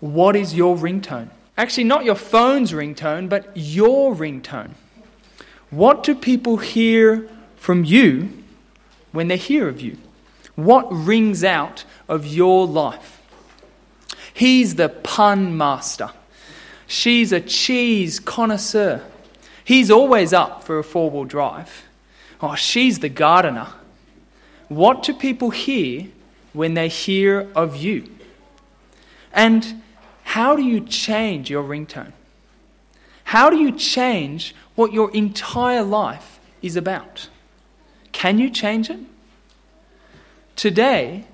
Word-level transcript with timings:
what 0.00 0.36
is 0.36 0.54
your 0.54 0.76
ringtone? 0.76 1.28
Actually, 1.56 1.84
not 1.84 2.04
your 2.04 2.14
phone's 2.14 2.72
ringtone, 2.72 3.28
but 3.28 3.50
your 3.54 4.14
ringtone. 4.14 4.70
What 5.70 6.02
do 6.04 6.14
people 6.14 6.58
hear 6.58 7.28
from 7.56 7.84
you 7.84 8.30
when 9.12 9.28
they 9.28 9.36
hear 9.36 9.68
of 9.68 9.80
you? 9.80 9.98
What 10.54 10.86
rings 10.90 11.44
out 11.44 11.84
of 12.08 12.26
your 12.26 12.66
life? 12.66 13.20
He's 14.32 14.76
the 14.76 14.88
pun 14.88 15.56
master. 15.56 16.10
She's 16.86 17.32
a 17.32 17.40
cheese 17.40 18.20
connoisseur. 18.20 19.04
He's 19.64 19.90
always 19.90 20.32
up 20.32 20.64
for 20.64 20.78
a 20.78 20.84
four 20.84 21.10
wheel 21.10 21.24
drive. 21.24 21.84
Oh, 22.40 22.54
she's 22.54 23.00
the 23.00 23.08
gardener. 23.08 23.68
What 24.68 25.02
do 25.02 25.12
people 25.12 25.50
hear 25.50 26.06
when 26.52 26.74
they 26.74 26.88
hear 26.88 27.50
of 27.54 27.76
you? 27.76 28.08
And 29.32 29.82
how 30.28 30.54
do 30.54 30.62
you 30.62 30.78
change 30.78 31.48
your 31.48 31.64
ringtone? 31.64 32.12
How 33.24 33.48
do 33.48 33.56
you 33.56 33.72
change 33.72 34.54
what 34.74 34.92
your 34.92 35.10
entire 35.12 35.82
life 35.82 36.38
is 36.60 36.76
about? 36.76 37.30
Can 38.12 38.38
you 38.38 38.50
change 38.50 38.90
it? 38.90 39.00
Today, 40.54 41.24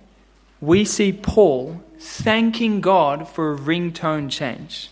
we 0.60 0.84
see 0.84 1.12
Paul 1.12 1.82
thanking 1.98 2.80
God 2.80 3.28
for 3.28 3.52
a 3.52 3.58
ringtone 3.58 4.30
change. 4.30 4.90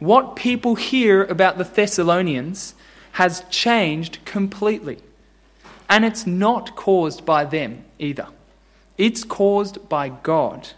What 0.00 0.34
people 0.34 0.74
hear 0.74 1.22
about 1.22 1.56
the 1.56 1.62
Thessalonians 1.62 2.74
has 3.12 3.44
changed 3.50 4.18
completely. 4.24 4.98
And 5.88 6.04
it's 6.04 6.26
not 6.26 6.74
caused 6.74 7.24
by 7.24 7.44
them 7.44 7.84
either, 8.00 8.26
it's 8.98 9.22
caused 9.22 9.88
by 9.88 10.08
God. 10.08 10.70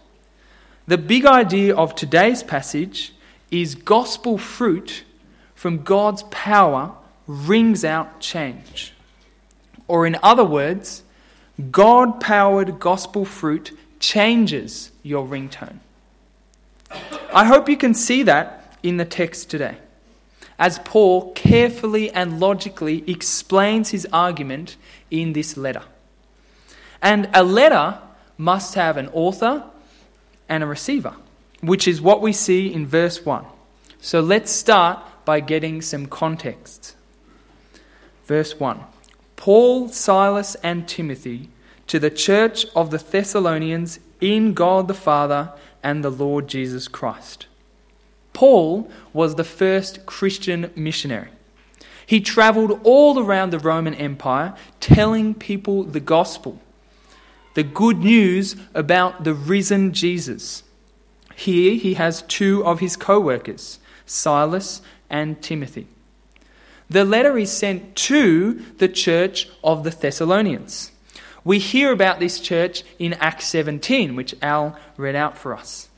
The 0.88 0.98
big 0.98 1.26
idea 1.26 1.74
of 1.74 1.96
today's 1.96 2.44
passage 2.44 3.12
is 3.50 3.74
gospel 3.74 4.38
fruit 4.38 5.02
from 5.56 5.82
God's 5.82 6.22
power 6.30 6.92
rings 7.26 7.84
out 7.84 8.20
change. 8.20 8.92
Or, 9.88 10.06
in 10.06 10.16
other 10.22 10.44
words, 10.44 11.02
God 11.72 12.20
powered 12.20 12.78
gospel 12.78 13.24
fruit 13.24 13.76
changes 13.98 14.92
your 15.02 15.26
ringtone. 15.26 15.78
I 17.32 17.44
hope 17.46 17.68
you 17.68 17.76
can 17.76 17.94
see 17.94 18.22
that 18.22 18.78
in 18.84 18.96
the 18.96 19.04
text 19.04 19.50
today, 19.50 19.78
as 20.56 20.78
Paul 20.80 21.32
carefully 21.32 22.10
and 22.12 22.38
logically 22.38 23.02
explains 23.10 23.90
his 23.90 24.06
argument 24.12 24.76
in 25.10 25.32
this 25.32 25.56
letter. 25.56 25.82
And 27.02 27.28
a 27.34 27.42
letter 27.42 27.98
must 28.38 28.74
have 28.74 28.96
an 28.96 29.08
author 29.08 29.64
and 30.48 30.62
a 30.62 30.66
receiver, 30.66 31.14
which 31.60 31.88
is 31.88 32.00
what 32.00 32.20
we 32.20 32.32
see 32.32 32.72
in 32.72 32.86
verse 32.86 33.24
1. 33.24 33.44
So 34.00 34.20
let's 34.20 34.50
start 34.50 35.04
by 35.24 35.40
getting 35.40 35.82
some 35.82 36.06
context. 36.06 36.96
Verse 38.26 38.58
1 38.58 38.80
Paul, 39.36 39.88
Silas, 39.88 40.54
and 40.56 40.88
Timothy 40.88 41.50
to 41.86 41.98
the 41.98 42.10
church 42.10 42.66
of 42.74 42.90
the 42.90 42.98
Thessalonians 42.98 44.00
in 44.20 44.54
God 44.54 44.88
the 44.88 44.94
Father 44.94 45.52
and 45.82 46.02
the 46.02 46.10
Lord 46.10 46.48
Jesus 46.48 46.88
Christ. 46.88 47.46
Paul 48.32 48.90
was 49.12 49.34
the 49.34 49.44
first 49.44 50.04
Christian 50.04 50.70
missionary. 50.74 51.28
He 52.04 52.20
traveled 52.20 52.80
all 52.84 53.18
around 53.18 53.50
the 53.50 53.58
Roman 53.58 53.94
Empire 53.94 54.54
telling 54.78 55.34
people 55.34 55.82
the 55.82 56.00
gospel 56.00 56.60
the 57.56 57.64
good 57.64 58.00
news 58.00 58.54
about 58.74 59.24
the 59.24 59.32
risen 59.32 59.94
Jesus. 59.94 60.62
Here 61.34 61.74
he 61.74 61.94
has 61.94 62.20
two 62.20 62.62
of 62.66 62.80
his 62.80 62.96
co 62.96 63.18
workers, 63.18 63.78
Silas 64.04 64.82
and 65.08 65.40
Timothy. 65.40 65.86
The 66.90 67.06
letter 67.06 67.38
is 67.38 67.50
sent 67.50 67.96
to 67.96 68.62
the 68.76 68.88
church 68.88 69.48
of 69.64 69.84
the 69.84 69.90
Thessalonians. 69.90 70.92
We 71.44 71.58
hear 71.58 71.92
about 71.92 72.20
this 72.20 72.40
church 72.40 72.82
in 72.98 73.14
Acts 73.14 73.46
17, 73.46 74.14
which 74.14 74.34
Al 74.42 74.78
read 74.98 75.16
out 75.16 75.38
for 75.38 75.56
us. 75.56 75.88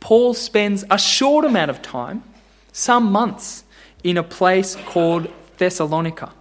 Paul 0.00 0.32
spends 0.32 0.82
a 0.90 0.98
short 0.98 1.44
amount 1.44 1.70
of 1.70 1.82
time, 1.82 2.24
some 2.72 3.12
months, 3.12 3.64
in 4.02 4.16
a 4.16 4.22
place 4.22 4.76
called 4.86 5.28
Thessalonica, 5.58 6.32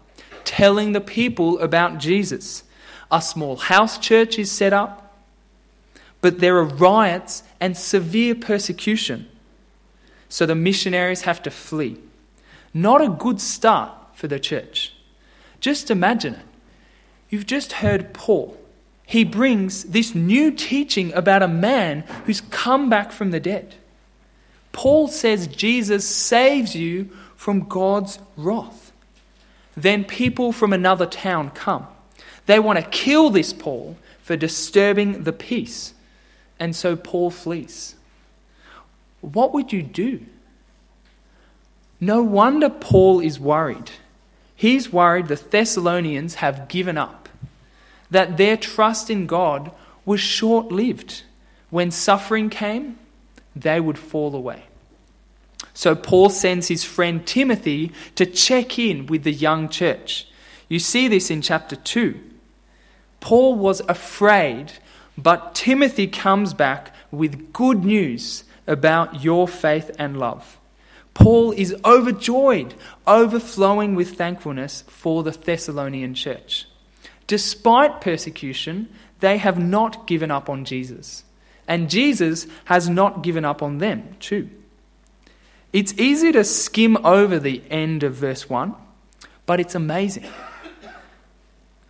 telling 0.46 0.94
the 0.94 1.01
people 1.01 1.59
about 1.59 1.97
Jesus 1.97 2.63
a 3.11 3.22
small 3.22 3.57
house 3.57 3.97
church 3.97 4.39
is 4.39 4.51
set 4.51 4.73
up, 4.73 5.16
but 6.22 6.39
there 6.39 6.57
are 6.57 6.63
riots 6.63 7.44
and 7.59 7.75
severe 7.75 8.35
persecution. 8.35 9.27
So 10.29 10.45
the 10.45 10.55
missionaries 10.55 11.23
have 11.23 11.44
to 11.44 11.51
flee. 11.51 11.97
Not 12.73 13.01
a 13.01 13.09
good 13.09 13.41
start 13.41 13.91
for 14.13 14.27
the 14.27 14.39
church. 14.39 14.94
Just 15.59 15.91
imagine 15.91 16.35
it. 16.35 16.45
You've 17.29 17.47
just 17.47 17.73
heard 17.73 18.13
Paul. 18.13 18.57
He 19.05 19.23
brings 19.23 19.83
this 19.83 20.16
new 20.16 20.51
teaching 20.51 21.13
about 21.13 21.43
a 21.43 21.47
man 21.47 22.01
who's 22.25 22.41
come 22.41 22.89
back 22.89 23.11
from 23.11 23.31
the 23.31 23.39
dead. 23.39 23.75
Paul 24.72 25.09
says 25.09 25.47
Jesus 25.47 26.07
saves 26.07 26.75
you 26.75 27.09
from 27.35 27.67
God's 27.67 28.19
wrath. 28.38 28.91
Then 29.75 30.05
people 30.05 30.51
from 30.51 30.72
another 30.72 31.05
town 31.05 31.49
come. 31.51 31.88
They 32.51 32.59
want 32.59 32.79
to 32.79 32.84
kill 32.84 33.29
this 33.29 33.53
Paul 33.53 33.95
for 34.22 34.35
disturbing 34.35 35.23
the 35.23 35.31
peace. 35.31 35.94
And 36.59 36.75
so 36.75 36.97
Paul 36.97 37.31
flees. 37.31 37.95
What 39.22 39.53
would 39.53 39.72
you 39.72 39.81
do? 39.81 40.25
No 42.01 42.22
wonder 42.22 42.67
Paul 42.67 43.22
is 43.22 43.40
worried. 43.40 43.91
He's 44.53 44.91
worried 44.91 45.29
the 45.29 45.38
Thessalonians 45.38 46.35
have 46.44 46.67
given 46.67 46.97
up, 46.97 47.29
that 48.09 48.35
their 48.35 48.57
trust 48.57 49.09
in 49.09 49.28
God 49.28 49.72
was 50.03 50.19
short 50.19 50.73
lived. 50.73 51.23
When 51.69 51.90
suffering 51.90 52.50
came, 52.50 53.00
they 53.56 53.79
would 53.79 53.97
fall 53.97 54.35
away. 54.35 54.63
So 55.73 55.95
Paul 55.95 56.29
sends 56.29 56.67
his 56.67 56.84
friend 56.84 57.25
Timothy 57.25 57.94
to 58.16 58.25
check 58.25 58.78
in 58.78 59.06
with 59.06 59.23
the 59.23 59.31
young 59.31 59.69
church. 59.69 60.28
You 60.67 60.79
see 60.79 61.07
this 61.07 61.31
in 61.31 61.41
chapter 61.41 61.78
2. 61.78 62.28
Paul 63.22 63.56
was 63.56 63.82
afraid, 63.88 64.74
but 65.18 65.56
Timothy 65.56 66.08
comes 66.08 66.54
back 66.54 66.94
with 67.12 67.54
good 67.54 67.86
news 67.86 68.44
about 68.68 69.24
your 69.24 69.48
faith 69.48 69.92
and 69.98 70.20
love. 70.20 70.58
Paul 71.14 71.52
is 71.52 71.76
overjoyed, 71.86 72.74
overflowing 73.06 73.96
with 73.96 74.18
thankfulness 74.18 74.84
for 74.88 75.24
the 75.24 75.32
Thessalonian 75.32 76.14
church. 76.14 76.68
Despite 77.28 78.02
persecution, 78.02 78.90
they 79.20 79.38
have 79.38 79.59
not 79.59 80.08
given 80.08 80.32
up 80.32 80.50
on 80.50 80.66
Jesus. 80.66 81.24
And 81.68 81.90
Jesus 81.90 82.48
has 82.66 82.90
not 82.90 83.24
given 83.24 83.46
up 83.46 83.62
on 83.62 83.78
them, 83.78 84.16
too. 84.20 84.50
It's 85.72 85.94
easy 85.94 86.32
to 86.32 86.44
skim 86.44 86.98
over 87.06 87.40
the 87.40 87.62
end 87.70 88.03
of 88.03 88.16
verse 88.16 88.50
1, 88.50 88.74
but 89.46 89.59
it's 89.59 89.76
amazing 89.76 90.26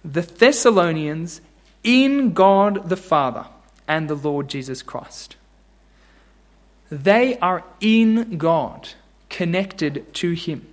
the 0.03 0.21
Thessalonians 0.21 1.41
in 1.83 2.33
God 2.33 2.89
the 2.89 2.97
Father 2.97 3.45
and 3.87 4.09
the 4.09 4.15
Lord 4.15 4.47
Jesus 4.47 4.81
Christ. 4.81 5.35
They 6.89 7.37
are 7.39 7.63
in 7.79 8.37
God, 8.37 8.89
connected 9.29 10.13
to 10.15 10.31
Him. 10.31 10.67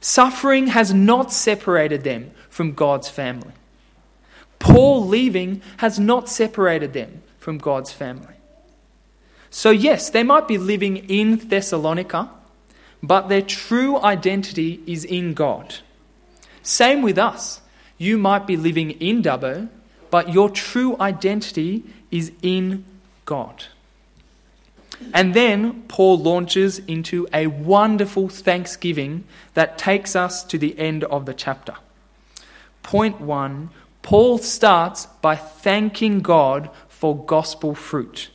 Suffering 0.00 0.68
has 0.68 0.94
not 0.94 1.32
separated 1.32 2.04
them 2.04 2.30
from 2.48 2.72
God's 2.72 3.08
family. 3.08 3.52
Paul 4.58 5.06
leaving 5.06 5.62
has 5.78 5.98
not 5.98 6.28
separated 6.28 6.92
them 6.92 7.22
from 7.38 7.58
God's 7.58 7.92
family. 7.92 8.34
So, 9.50 9.70
yes, 9.70 10.10
they 10.10 10.22
might 10.22 10.46
be 10.46 10.58
living 10.58 10.96
in 10.96 11.48
Thessalonica, 11.48 12.30
but 13.02 13.28
their 13.28 13.42
true 13.42 14.00
identity 14.00 14.80
is 14.86 15.04
in 15.04 15.34
God. 15.34 15.76
Same 16.62 17.02
with 17.02 17.18
us. 17.18 17.60
You 17.98 18.18
might 18.18 18.46
be 18.46 18.56
living 18.56 18.92
in 18.92 19.22
Dubbo, 19.22 19.68
but 20.10 20.32
your 20.32 20.50
true 20.50 20.96
identity 21.00 21.84
is 22.10 22.32
in 22.42 22.84
God. 23.24 23.64
And 25.14 25.34
then 25.34 25.82
Paul 25.88 26.18
launches 26.18 26.78
into 26.80 27.26
a 27.32 27.46
wonderful 27.46 28.28
thanksgiving 28.28 29.24
that 29.54 29.78
takes 29.78 30.14
us 30.14 30.44
to 30.44 30.58
the 30.58 30.78
end 30.78 31.04
of 31.04 31.26
the 31.26 31.34
chapter. 31.34 31.74
Point 32.82 33.20
one 33.20 33.70
Paul 34.02 34.38
starts 34.38 35.06
by 35.20 35.36
thanking 35.36 36.20
God 36.20 36.70
for 36.88 37.24
gospel 37.24 37.74
fruit 37.74 38.30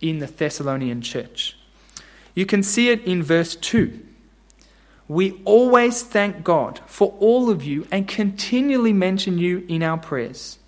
in 0.00 0.18
the 0.18 0.26
Thessalonian 0.26 1.02
church. 1.02 1.56
You 2.34 2.46
can 2.46 2.62
see 2.62 2.90
it 2.90 3.02
in 3.04 3.22
verse 3.22 3.56
2. 3.56 4.06
We 5.08 5.40
always 5.46 6.02
thank 6.02 6.44
God 6.44 6.80
for 6.86 7.14
all 7.18 7.48
of 7.48 7.64
you 7.64 7.86
and 7.90 8.06
continually 8.06 8.92
mention 8.92 9.38
you 9.38 9.64
in 9.66 9.82
our 9.82 9.96
prayers. 9.96 10.58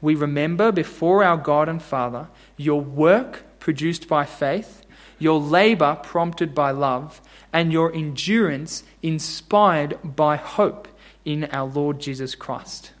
We 0.00 0.14
remember 0.14 0.70
before 0.70 1.24
our 1.24 1.36
God 1.36 1.68
and 1.68 1.82
Father 1.82 2.28
your 2.56 2.80
work 2.80 3.44
produced 3.58 4.06
by 4.06 4.24
faith, 4.24 4.86
your 5.18 5.40
labor 5.40 5.98
prompted 6.02 6.54
by 6.54 6.70
love, 6.70 7.20
and 7.52 7.72
your 7.72 7.92
endurance 7.92 8.84
inspired 9.02 9.98
by 10.04 10.36
hope 10.36 10.86
in 11.24 11.44
our 11.46 11.66
Lord 11.66 11.98
Jesus 11.98 12.36
Christ. 12.36 12.92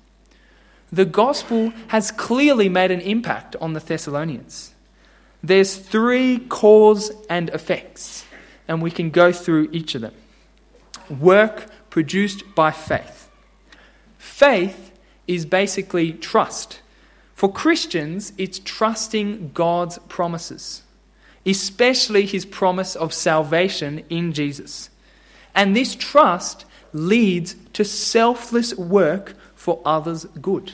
The 0.90 1.04
gospel 1.04 1.72
has 1.88 2.10
clearly 2.10 2.68
made 2.68 2.90
an 2.90 3.00
impact 3.02 3.54
on 3.60 3.74
the 3.74 3.80
Thessalonians. 3.80 4.74
There's 5.44 5.76
three 5.76 6.40
cause 6.48 7.12
and 7.30 7.50
effects, 7.50 8.24
and 8.66 8.82
we 8.82 8.90
can 8.90 9.10
go 9.10 9.30
through 9.30 9.68
each 9.70 9.94
of 9.94 10.00
them. 10.00 10.14
Work 11.10 11.70
produced 11.90 12.54
by 12.54 12.70
faith. 12.70 13.30
Faith 14.18 14.92
is 15.26 15.44
basically 15.44 16.12
trust. 16.12 16.80
For 17.34 17.52
Christians, 17.52 18.32
it's 18.36 18.58
trusting 18.58 19.52
God's 19.54 19.98
promises, 20.08 20.82
especially 21.46 22.26
his 22.26 22.44
promise 22.44 22.96
of 22.96 23.14
salvation 23.14 24.04
in 24.10 24.32
Jesus. 24.32 24.90
And 25.54 25.76
this 25.76 25.94
trust 25.94 26.64
leads 26.92 27.54
to 27.74 27.84
selfless 27.84 28.74
work 28.74 29.36
for 29.54 29.80
others' 29.84 30.24
good. 30.40 30.72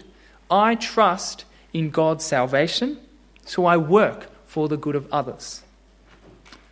I 0.50 0.74
trust 0.74 1.44
in 1.72 1.90
God's 1.90 2.24
salvation, 2.24 2.98
so 3.44 3.66
I 3.66 3.76
work 3.76 4.28
for 4.46 4.68
the 4.68 4.76
good 4.76 4.94
of 4.94 5.12
others. 5.12 5.62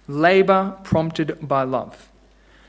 Labor 0.06 0.76
prompted 0.84 1.46
by 1.46 1.64
love. 1.64 2.11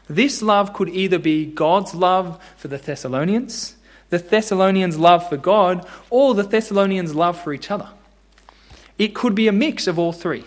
This 0.07 0.41
love 0.41 0.73
could 0.73 0.89
either 0.89 1.19
be 1.19 1.45
God's 1.45 1.95
love 1.95 2.41
for 2.57 2.67
the 2.67 2.77
Thessalonians, 2.77 3.75
the 4.09 4.17
Thessalonians' 4.17 4.97
love 4.97 5.27
for 5.27 5.37
God, 5.37 5.87
or 6.09 6.33
the 6.33 6.43
Thessalonians' 6.43 7.15
love 7.15 7.41
for 7.41 7.53
each 7.53 7.71
other. 7.71 7.89
It 8.97 9.15
could 9.15 9.33
be 9.33 9.47
a 9.47 9.51
mix 9.51 9.87
of 9.87 9.97
all 9.97 10.13
three. 10.13 10.45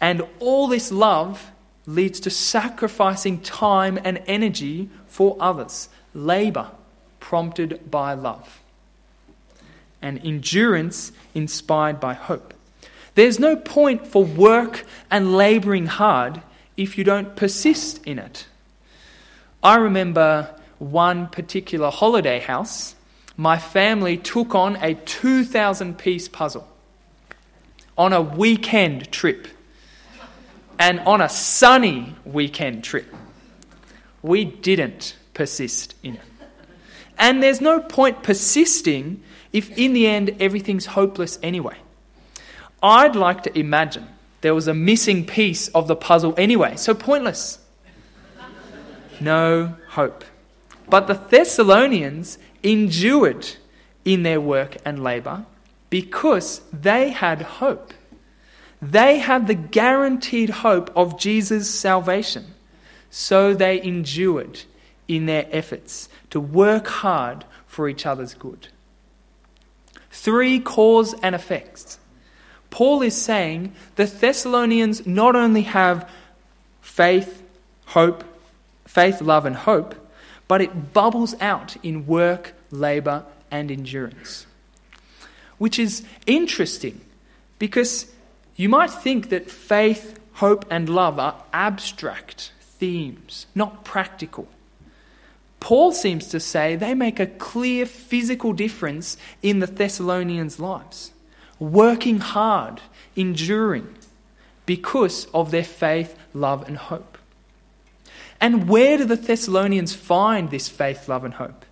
And 0.00 0.22
all 0.40 0.68
this 0.68 0.92
love 0.92 1.50
leads 1.86 2.20
to 2.20 2.30
sacrificing 2.30 3.40
time 3.40 3.98
and 4.04 4.22
energy 4.26 4.90
for 5.06 5.36
others, 5.40 5.88
labor 6.12 6.70
prompted 7.20 7.90
by 7.90 8.12
love, 8.12 8.60
and 10.02 10.22
endurance 10.24 11.12
inspired 11.34 12.00
by 12.00 12.14
hope. 12.14 12.52
There's 13.14 13.38
no 13.38 13.56
point 13.56 14.06
for 14.06 14.24
work 14.24 14.84
and 15.10 15.36
laboring 15.36 15.86
hard 15.86 16.42
if 16.76 16.98
you 16.98 17.04
don't 17.04 17.36
persist 17.36 18.04
in 18.04 18.18
it. 18.18 18.46
I 19.62 19.76
remember 19.76 20.54
one 20.78 21.28
particular 21.28 21.90
holiday 21.90 22.40
house, 22.40 22.94
my 23.36 23.58
family 23.58 24.16
took 24.16 24.54
on 24.54 24.76
a 24.76 24.94
2,000 24.94 25.98
piece 25.98 26.28
puzzle 26.28 26.68
on 27.96 28.12
a 28.12 28.20
weekend 28.20 29.10
trip 29.10 29.48
and 30.78 31.00
on 31.00 31.20
a 31.20 31.28
sunny 31.28 32.14
weekend 32.24 32.84
trip. 32.84 33.12
We 34.22 34.44
didn't 34.44 35.16
persist 35.32 35.94
in 36.02 36.14
it. 36.14 36.22
And 37.18 37.42
there's 37.42 37.60
no 37.60 37.80
point 37.80 38.22
persisting 38.22 39.22
if 39.52 39.76
in 39.78 39.92
the 39.92 40.06
end 40.06 40.36
everything's 40.40 40.86
hopeless 40.86 41.38
anyway. 41.42 41.76
I'd 42.82 43.16
like 43.16 43.44
to 43.44 43.58
imagine 43.58 44.06
there 44.44 44.54
was 44.54 44.68
a 44.68 44.74
missing 44.74 45.24
piece 45.24 45.68
of 45.68 45.88
the 45.88 45.96
puzzle 45.96 46.34
anyway, 46.36 46.76
so 46.76 46.92
pointless. 46.92 47.58
No 49.18 49.74
hope. 49.88 50.22
But 50.86 51.06
the 51.06 51.14
Thessalonians 51.14 52.36
endured 52.62 53.48
in 54.04 54.22
their 54.22 54.42
work 54.42 54.76
and 54.84 55.02
labor 55.02 55.46
because 55.88 56.60
they 56.74 57.08
had 57.08 57.40
hope. 57.40 57.94
They 58.82 59.16
had 59.16 59.46
the 59.46 59.54
guaranteed 59.54 60.50
hope 60.50 60.94
of 60.94 61.18
Jesus' 61.18 61.70
salvation. 61.70 62.52
So 63.08 63.54
they 63.54 63.82
endured 63.82 64.60
in 65.08 65.24
their 65.24 65.48
efforts 65.52 66.10
to 66.28 66.38
work 66.38 66.86
hard 66.86 67.46
for 67.66 67.88
each 67.88 68.04
other's 68.04 68.34
good. 68.34 68.68
Three 70.10 70.60
cause 70.60 71.14
and 71.22 71.34
effects. 71.34 71.98
Paul 72.74 73.02
is 73.02 73.14
saying 73.14 73.72
the 73.94 74.04
Thessalonians 74.04 75.06
not 75.06 75.36
only 75.36 75.62
have 75.62 76.10
faith, 76.80 77.40
hope, 77.86 78.24
faith, 78.84 79.20
love, 79.20 79.46
and 79.46 79.54
hope, 79.54 79.94
but 80.48 80.60
it 80.60 80.92
bubbles 80.92 81.36
out 81.40 81.76
in 81.84 82.04
work, 82.04 82.52
labor, 82.72 83.26
and 83.48 83.70
endurance. 83.70 84.46
Which 85.58 85.78
is 85.78 86.02
interesting 86.26 87.00
because 87.60 88.12
you 88.56 88.68
might 88.68 88.90
think 88.90 89.28
that 89.28 89.52
faith, 89.52 90.18
hope, 90.32 90.64
and 90.68 90.88
love 90.88 91.20
are 91.20 91.36
abstract 91.52 92.50
themes, 92.58 93.46
not 93.54 93.84
practical. 93.84 94.48
Paul 95.60 95.92
seems 95.92 96.26
to 96.30 96.40
say 96.40 96.74
they 96.74 96.94
make 96.94 97.20
a 97.20 97.28
clear 97.28 97.86
physical 97.86 98.52
difference 98.52 99.16
in 99.42 99.60
the 99.60 99.68
Thessalonians' 99.68 100.58
lives, 100.58 101.12
working 101.58 102.18
hard, 102.18 102.80
enduring, 103.16 103.94
because 104.66 105.26
of 105.34 105.50
their 105.50 105.64
faith, 105.64 106.16
love, 106.32 106.66
and 106.66 106.76
hope. 106.76 107.18
And 108.40 108.68
where 108.68 108.98
do 108.98 109.04
the 109.04 109.16
Thessalonians 109.16 109.94
find 109.94 110.50
this 110.50 110.68
faith, 110.68 111.08
love, 111.08 111.24
and 111.24 111.34
hope? 111.34 111.64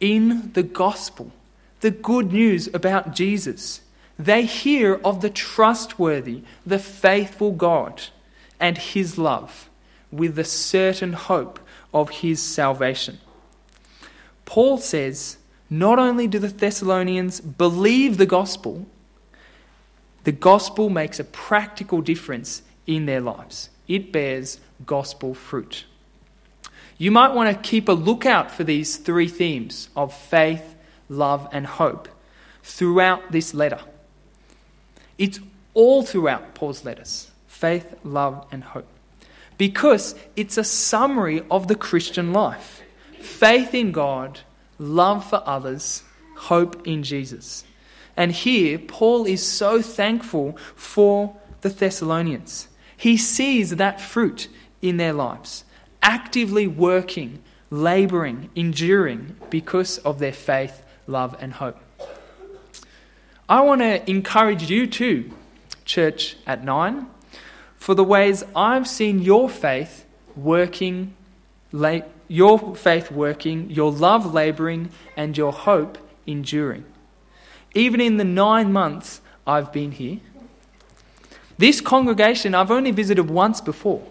In 0.00 0.52
the 0.52 0.62
gospel, 0.62 1.32
the 1.80 1.90
good 1.90 2.32
news 2.32 2.68
about 2.72 3.14
Jesus. 3.14 3.80
They 4.18 4.44
hear 4.44 5.00
of 5.04 5.22
the 5.22 5.30
trustworthy, 5.30 6.42
the 6.66 6.78
faithful 6.78 7.52
God 7.52 8.02
and 8.58 8.76
his 8.76 9.16
love 9.16 9.68
with 10.12 10.34
the 10.34 10.44
certain 10.44 11.14
hope 11.14 11.58
of 11.94 12.10
his 12.10 12.42
salvation. 12.42 13.18
Paul 14.44 14.78
says 14.78 15.38
not 15.70 16.00
only 16.00 16.26
do 16.26 16.40
the 16.40 16.48
Thessalonians 16.48 17.40
believe 17.40 18.18
the 18.18 18.26
gospel, 18.26 18.86
the 20.24 20.32
gospel 20.32 20.90
makes 20.90 21.20
a 21.20 21.24
practical 21.24 22.00
difference 22.02 22.62
in 22.86 23.06
their 23.06 23.20
lives. 23.20 23.70
It 23.86 24.12
bears 24.12 24.58
gospel 24.84 25.32
fruit. 25.32 25.84
You 26.98 27.10
might 27.10 27.32
want 27.32 27.50
to 27.56 27.68
keep 27.68 27.88
a 27.88 27.92
lookout 27.92 28.50
for 28.50 28.64
these 28.64 28.96
three 28.96 29.28
themes 29.28 29.88
of 29.96 30.12
faith, 30.12 30.74
love, 31.08 31.48
and 31.52 31.66
hope 31.66 32.08
throughout 32.62 33.32
this 33.32 33.54
letter. 33.54 33.80
It's 35.16 35.40
all 35.72 36.02
throughout 36.02 36.54
Paul's 36.54 36.84
letters 36.84 37.30
faith, 37.46 37.94
love, 38.04 38.46
and 38.50 38.64
hope. 38.64 38.88
Because 39.56 40.14
it's 40.36 40.58
a 40.58 40.64
summary 40.64 41.42
of 41.50 41.68
the 41.68 41.74
Christian 41.74 42.32
life 42.32 42.82
faith 43.18 43.74
in 43.74 43.92
God, 43.92 44.40
love 44.80 45.28
for 45.28 45.42
others, 45.46 46.02
hope 46.36 46.86
in 46.86 47.02
Jesus. 47.04 47.64
And 48.16 48.32
here, 48.32 48.78
Paul 48.78 49.26
is 49.26 49.46
so 49.46 49.80
thankful 49.80 50.56
for 50.74 51.36
the 51.60 51.68
Thessalonians. 51.68 52.66
He 52.96 53.16
sees 53.16 53.70
that 53.76 54.00
fruit 54.00 54.48
in 54.82 54.96
their 54.96 55.12
lives, 55.12 55.64
actively 56.02 56.66
working, 56.66 57.42
laboring, 57.70 58.50
enduring 58.56 59.36
because 59.50 59.98
of 59.98 60.18
their 60.18 60.32
faith, 60.32 60.82
love, 61.06 61.36
and 61.40 61.52
hope. 61.52 61.78
I 63.48 63.60
want 63.60 63.80
to 63.80 64.08
encourage 64.10 64.70
you 64.70 64.86
too, 64.86 65.32
church 65.84 66.36
at 66.46 66.64
nine, 66.64 67.06
for 67.76 67.94
the 67.94 68.04
ways 68.04 68.44
I've 68.54 68.86
seen 68.86 69.20
your 69.20 69.48
faith 69.48 70.04
working, 70.36 71.14
your 71.72 72.76
faith 72.76 73.10
working, 73.10 73.70
your 73.70 73.90
love 73.92 74.32
laboring, 74.32 74.90
and 75.16 75.36
your 75.36 75.52
hope 75.52 75.98
enduring. 76.26 76.84
Even 77.74 78.00
in 78.00 78.16
the 78.16 78.24
nine 78.24 78.72
months 78.72 79.20
I've 79.46 79.72
been 79.72 79.92
here, 79.92 80.18
this 81.58 81.80
congregation 81.80 82.54
I've 82.54 82.70
only 82.70 82.90
visited 82.90 83.30
once 83.30 83.60
before, 83.60 84.02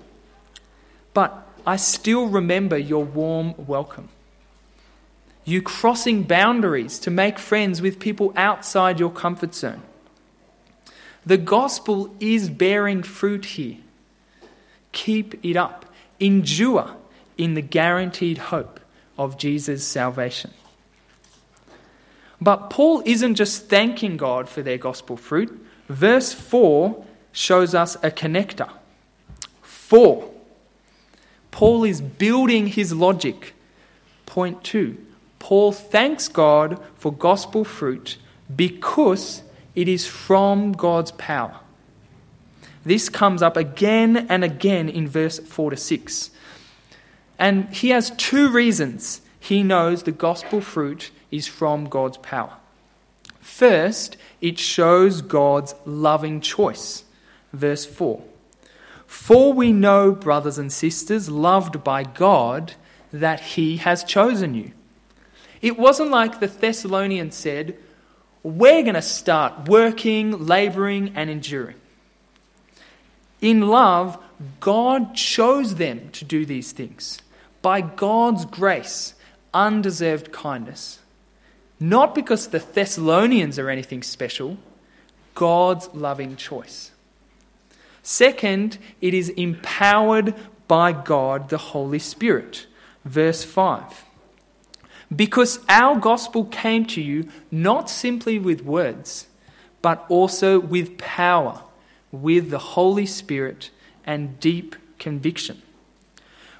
but 1.13 1.47
I 1.65 1.75
still 1.75 2.27
remember 2.27 2.77
your 2.77 3.03
warm 3.03 3.53
welcome. 3.57 4.09
You 5.45 5.61
crossing 5.61 6.23
boundaries 6.23 6.99
to 6.99 7.09
make 7.09 7.39
friends 7.39 7.81
with 7.81 7.99
people 7.99 8.33
outside 8.35 8.99
your 8.99 9.09
comfort 9.09 9.55
zone. 9.55 9.81
The 11.25 11.37
gospel 11.37 12.15
is 12.19 12.49
bearing 12.49 13.03
fruit 13.03 13.45
here. 13.45 13.77
Keep 14.91 15.43
it 15.43 15.57
up. 15.57 15.85
Endure 16.19 16.95
in 17.39 17.55
the 17.55 17.61
guaranteed 17.61 18.37
hope 18.37 18.79
of 19.17 19.37
Jesus' 19.37 19.85
salvation. 19.85 20.51
But 22.41 22.69
Paul 22.69 23.01
isn't 23.05 23.35
just 23.35 23.67
thanking 23.67 24.17
God 24.17 24.47
for 24.47 24.61
their 24.61 24.77
gospel 24.77 25.17
fruit. 25.17 25.65
Verse 25.87 26.33
4 26.33 27.05
shows 27.31 27.73
us 27.73 27.95
a 27.95 28.11
connector. 28.11 28.69
Four, 29.61 30.31
Paul 31.51 31.83
is 31.83 32.01
building 32.01 32.67
his 32.67 32.93
logic. 32.93 33.53
Point 34.25 34.63
two, 34.63 34.97
Paul 35.39 35.71
thanks 35.71 36.27
God 36.27 36.79
for 36.95 37.11
gospel 37.11 37.63
fruit 37.63 38.17
because 38.55 39.41
it 39.73 39.87
is 39.87 40.05
from 40.05 40.73
God's 40.73 41.11
power. 41.13 41.59
This 42.85 43.09
comes 43.09 43.41
up 43.41 43.57
again 43.57 44.27
and 44.29 44.43
again 44.43 44.89
in 44.89 45.07
verse 45.07 45.39
4 45.39 45.71
to 45.71 45.77
6. 45.77 46.31
And 47.39 47.73
he 47.73 47.89
has 47.89 48.11
two 48.11 48.49
reasons 48.49 49.21
he 49.39 49.63
knows 49.63 50.03
the 50.03 50.11
gospel 50.11 50.59
fruit 50.59 51.11
is 51.31 51.47
from 51.47 51.85
God's 51.85 52.17
power. 52.17 52.57
First, 53.39 54.17
it 54.41 54.59
shows 54.59 55.21
God's 55.21 55.73
loving 55.85 56.41
choice. 56.41 57.05
Verse 57.53 57.85
4 57.85 58.21
For 59.07 59.53
we 59.53 59.71
know, 59.71 60.11
brothers 60.11 60.57
and 60.57 60.71
sisters, 60.71 61.29
loved 61.29 61.83
by 61.83 62.03
God, 62.03 62.73
that 63.13 63.39
he 63.39 63.77
has 63.77 64.03
chosen 64.03 64.53
you. 64.53 64.73
It 65.61 65.79
wasn't 65.79 66.11
like 66.11 66.39
the 66.39 66.47
Thessalonians 66.47 67.35
said, 67.35 67.77
We're 68.43 68.83
going 68.83 68.95
to 68.95 69.01
start 69.01 69.69
working, 69.69 70.45
laboring, 70.45 71.13
and 71.15 71.29
enduring. 71.29 71.77
In 73.41 73.61
love, 73.61 74.21
God 74.59 75.15
chose 75.15 75.75
them 75.75 76.09
to 76.11 76.25
do 76.25 76.45
these 76.45 76.73
things 76.73 77.21
by 77.61 77.81
God's 77.81 78.45
grace, 78.45 79.13
undeserved 79.53 80.31
kindness. 80.31 80.99
Not 81.79 82.13
because 82.13 82.47
the 82.47 82.59
Thessalonians 82.59 83.57
are 83.57 83.69
anything 83.69 84.03
special, 84.03 84.57
God's 85.35 85.89
loving 85.93 86.35
choice. 86.35 86.91
Second, 88.03 88.77
it 89.01 89.13
is 89.13 89.29
empowered 89.29 90.33
by 90.67 90.91
God 90.91 91.49
the 91.49 91.57
Holy 91.57 91.99
Spirit. 91.99 92.67
Verse 93.05 93.43
5. 93.43 94.05
Because 95.15 95.59
our 95.67 95.97
gospel 95.97 96.45
came 96.45 96.85
to 96.87 97.01
you 97.01 97.29
not 97.49 97.89
simply 97.89 98.37
with 98.37 98.63
words, 98.63 99.27
but 99.81 100.05
also 100.09 100.59
with 100.59 100.97
power, 100.97 101.61
with 102.11 102.49
the 102.49 102.59
Holy 102.59 103.05
Spirit 103.05 103.71
and 104.05 104.39
deep 104.39 104.75
conviction. 104.99 105.61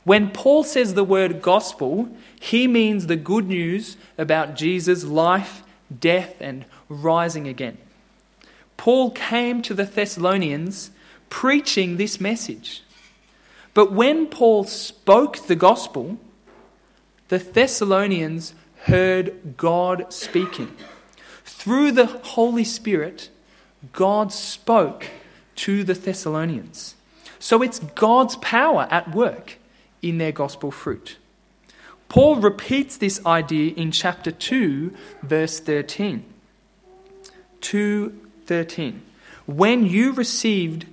When 0.09 0.31
Paul 0.31 0.63
says 0.63 0.95
the 0.95 1.03
word 1.03 1.39
gospel, 1.39 2.09
he 2.39 2.67
means 2.67 3.05
the 3.05 3.15
good 3.15 3.47
news 3.47 3.95
about 4.17 4.55
Jesus' 4.55 5.03
life, 5.03 5.61
death, 5.99 6.33
and 6.39 6.65
rising 6.89 7.47
again. 7.47 7.77
Paul 8.75 9.11
came 9.11 9.61
to 9.61 9.75
the 9.75 9.83
Thessalonians 9.83 10.89
preaching 11.29 11.97
this 11.97 12.19
message. 12.19 12.81
But 13.75 13.91
when 13.91 14.25
Paul 14.25 14.63
spoke 14.63 15.45
the 15.45 15.55
gospel, 15.55 16.17
the 17.27 17.37
Thessalonians 17.37 18.55
heard 18.85 19.57
God 19.57 20.11
speaking. 20.11 20.75
Through 21.45 21.91
the 21.91 22.07
Holy 22.07 22.63
Spirit, 22.63 23.29
God 23.93 24.33
spoke 24.33 25.05
to 25.57 25.83
the 25.83 25.93
Thessalonians. 25.93 26.95
So 27.37 27.61
it's 27.61 27.77
God's 27.77 28.37
power 28.37 28.87
at 28.89 29.13
work 29.13 29.58
in 30.01 30.17
their 30.17 30.31
gospel 30.31 30.71
fruit. 30.71 31.17
Paul 32.07 32.37
repeats 32.37 32.97
this 32.97 33.23
idea 33.25 33.73
in 33.75 33.91
chapter 33.91 34.31
2, 34.31 34.93
verse 35.21 35.59
13. 35.59 36.25
2:13. 37.61 39.01
When 39.45 39.85
you 39.85 40.11
received 40.11 40.85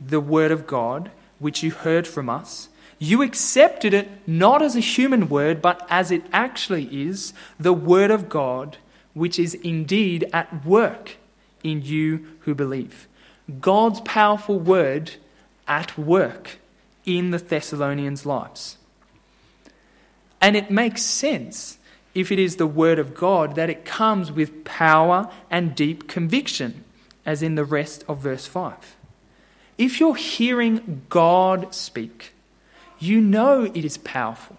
the 0.00 0.20
word 0.20 0.50
of 0.50 0.66
God, 0.66 1.10
which 1.38 1.62
you 1.62 1.70
heard 1.72 2.06
from 2.06 2.28
us, 2.28 2.68
you 2.98 3.22
accepted 3.22 3.94
it 3.94 4.08
not 4.26 4.62
as 4.62 4.76
a 4.76 4.80
human 4.80 5.28
word, 5.28 5.60
but 5.62 5.86
as 5.90 6.10
it 6.10 6.22
actually 6.32 6.84
is, 6.92 7.32
the 7.58 7.72
word 7.72 8.10
of 8.10 8.28
God, 8.28 8.76
which 9.14 9.38
is 9.38 9.54
indeed 9.54 10.28
at 10.32 10.64
work 10.64 11.16
in 11.64 11.82
you 11.82 12.26
who 12.40 12.54
believe. 12.54 13.08
God's 13.60 14.00
powerful 14.02 14.60
word 14.60 15.12
at 15.66 15.98
work 15.98 16.59
in 17.18 17.30
the 17.30 17.38
Thessalonians' 17.38 18.26
lives. 18.26 18.76
And 20.40 20.56
it 20.56 20.70
makes 20.70 21.02
sense 21.02 21.78
if 22.14 22.32
it 22.32 22.38
is 22.38 22.56
the 22.56 22.66
Word 22.66 22.98
of 22.98 23.14
God 23.14 23.54
that 23.54 23.70
it 23.70 23.84
comes 23.84 24.32
with 24.32 24.64
power 24.64 25.30
and 25.50 25.74
deep 25.74 26.08
conviction, 26.08 26.84
as 27.26 27.42
in 27.42 27.54
the 27.54 27.64
rest 27.64 28.04
of 28.08 28.18
verse 28.18 28.46
5. 28.46 28.96
If 29.78 30.00
you're 30.00 30.16
hearing 30.16 31.02
God 31.08 31.74
speak, 31.74 32.32
you 32.98 33.20
know 33.20 33.64
it 33.64 33.84
is 33.84 33.98
powerful. 33.98 34.56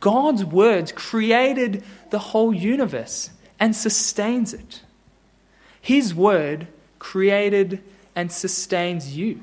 God's 0.00 0.44
words 0.44 0.92
created 0.92 1.84
the 2.10 2.18
whole 2.18 2.54
universe 2.54 3.30
and 3.60 3.76
sustains 3.76 4.54
it. 4.54 4.82
His 5.80 6.14
word 6.14 6.66
created 6.98 7.82
and 8.16 8.32
sustains 8.32 9.16
you. 9.16 9.42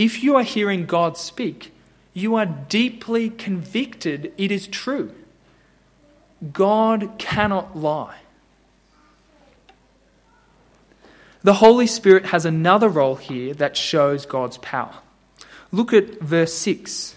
If 0.00 0.22
you 0.22 0.34
are 0.36 0.42
hearing 0.42 0.86
God 0.86 1.18
speak, 1.18 1.74
you 2.14 2.34
are 2.34 2.46
deeply 2.46 3.28
convicted 3.28 4.32
it 4.38 4.50
is 4.50 4.66
true. 4.66 5.14
God 6.54 7.18
cannot 7.18 7.76
lie. 7.76 8.20
The 11.42 11.52
Holy 11.52 11.86
Spirit 11.86 12.24
has 12.26 12.46
another 12.46 12.88
role 12.88 13.16
here 13.16 13.52
that 13.52 13.76
shows 13.76 14.24
God's 14.24 14.56
power. 14.56 14.94
Look 15.70 15.92
at 15.92 16.18
verse 16.20 16.54
6. 16.54 17.16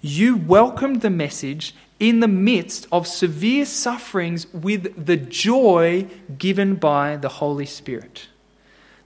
You 0.00 0.36
welcomed 0.36 1.02
the 1.02 1.10
message 1.10 1.74
in 1.98 2.20
the 2.20 2.28
midst 2.28 2.86
of 2.90 3.06
severe 3.06 3.66
sufferings 3.66 4.50
with 4.54 5.04
the 5.04 5.18
joy 5.18 6.06
given 6.38 6.76
by 6.76 7.16
the 7.16 7.28
Holy 7.28 7.66
Spirit 7.66 8.29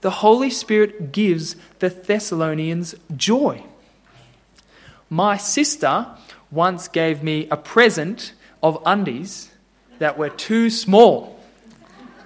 the 0.01 0.11
Holy 0.11 0.49
Spirit 0.49 1.11
gives 1.11 1.55
the 1.79 1.89
Thessalonians 1.89 2.95
joy. 3.15 3.63
My 5.09 5.37
sister 5.37 6.07
once 6.51 6.87
gave 6.87 7.23
me 7.23 7.47
a 7.49 7.57
present 7.57 8.33
of 8.61 8.81
undies 8.85 9.51
that 9.99 10.17
were 10.17 10.29
too 10.29 10.69
small. 10.69 11.39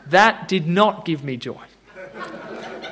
That 0.08 0.48
did 0.48 0.68
not 0.68 1.06
give 1.06 1.24
me 1.24 1.38
joy. 1.38 1.64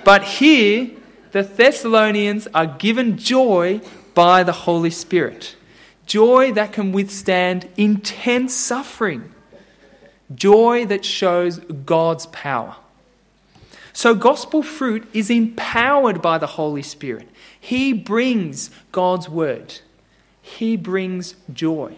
But 0.03 0.23
here, 0.23 0.91
the 1.31 1.43
Thessalonians 1.43 2.47
are 2.53 2.65
given 2.65 3.17
joy 3.17 3.81
by 4.13 4.43
the 4.43 4.51
Holy 4.51 4.89
Spirit. 4.89 5.55
Joy 6.05 6.53
that 6.53 6.71
can 6.71 6.91
withstand 6.91 7.67
intense 7.75 8.53
suffering. 8.53 9.33
Joy 10.33 10.85
that 10.85 11.03
shows 11.03 11.59
God's 11.59 12.27
power. 12.27 12.75
So, 13.97 14.13
gospel 14.13 14.61
fruit 14.61 15.09
is 15.11 15.31
empowered 15.31 16.21
by 16.21 16.37
the 16.37 16.45
Holy 16.45 16.83
Spirit. 16.83 17.27
He 17.59 17.93
brings 17.93 18.69
God's 18.91 19.27
word, 19.27 19.79
He 20.39 20.77
brings 20.77 21.33
joy. 21.51 21.95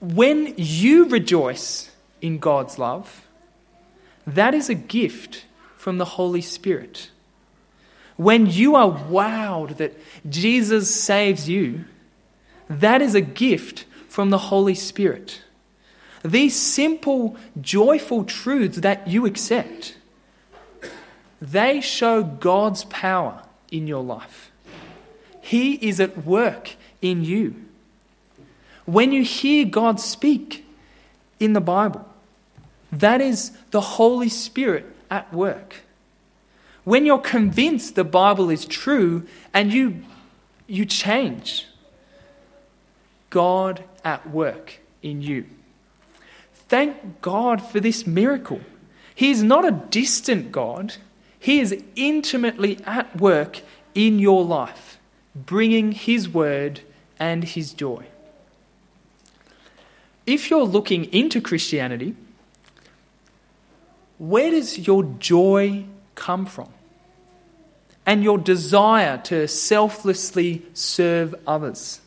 When 0.00 0.54
you 0.56 1.10
rejoice 1.10 1.90
in 2.22 2.38
God's 2.38 2.78
love, 2.78 3.26
that 4.26 4.54
is 4.54 4.70
a 4.70 4.74
gift 4.74 5.44
from 5.76 5.98
the 5.98 6.06
Holy 6.16 6.40
Spirit. 6.40 7.10
When 8.16 8.46
you 8.46 8.76
are 8.76 8.90
wowed 8.90 9.76
that 9.76 9.92
Jesus 10.26 10.88
saves 10.94 11.46
you, 11.50 11.84
that 12.70 13.02
is 13.02 13.14
a 13.14 13.20
gift 13.20 13.84
from 14.08 14.30
the 14.30 14.38
Holy 14.38 14.74
Spirit. 14.74 15.42
These 16.24 16.56
simple, 16.56 17.36
joyful 17.60 18.24
truths 18.24 18.78
that 18.78 19.06
you 19.06 19.26
accept, 19.26 19.96
they 21.40 21.80
show 21.80 22.22
God's 22.22 22.84
power 22.84 23.42
in 23.70 23.86
your 23.86 24.02
life. 24.02 24.50
He 25.40 25.74
is 25.74 26.00
at 26.00 26.26
work 26.26 26.74
in 27.00 27.24
you. 27.24 27.54
When 28.84 29.12
you 29.12 29.22
hear 29.22 29.64
God 29.64 30.00
speak 30.00 30.66
in 31.38 31.52
the 31.52 31.60
Bible, 31.60 32.06
that 32.90 33.20
is 33.20 33.52
the 33.70 33.80
Holy 33.80 34.28
Spirit 34.28 34.86
at 35.10 35.32
work. 35.32 35.76
When 36.84 37.04
you're 37.04 37.18
convinced 37.18 37.94
the 37.94 38.04
Bible 38.04 38.50
is 38.50 38.64
true 38.64 39.26
and 39.52 39.72
you, 39.72 40.02
you 40.66 40.86
change, 40.86 41.66
God 43.30 43.84
at 44.04 44.28
work 44.30 44.80
in 45.02 45.20
you. 45.20 45.44
Thank 46.68 47.22
God 47.22 47.62
for 47.62 47.80
this 47.80 48.06
miracle. 48.06 48.60
He 49.14 49.30
is 49.30 49.42
not 49.42 49.64
a 49.64 49.72
distant 49.72 50.52
God, 50.52 50.94
He 51.38 51.60
is 51.60 51.82
intimately 51.96 52.78
at 52.84 53.20
work 53.20 53.62
in 53.94 54.18
your 54.18 54.44
life, 54.44 54.98
bringing 55.34 55.92
His 55.92 56.28
word 56.28 56.82
and 57.18 57.42
His 57.42 57.72
joy. 57.72 58.06
If 60.26 60.50
you're 60.50 60.64
looking 60.64 61.06
into 61.06 61.40
Christianity, 61.40 62.14
where 64.18 64.50
does 64.50 64.86
your 64.86 65.04
joy 65.18 65.84
come 66.14 66.44
from? 66.44 66.68
And 68.04 68.22
your 68.22 68.38
desire 68.38 69.18
to 69.24 69.48
selflessly 69.48 70.62
serve 70.74 71.34
others? 71.46 72.00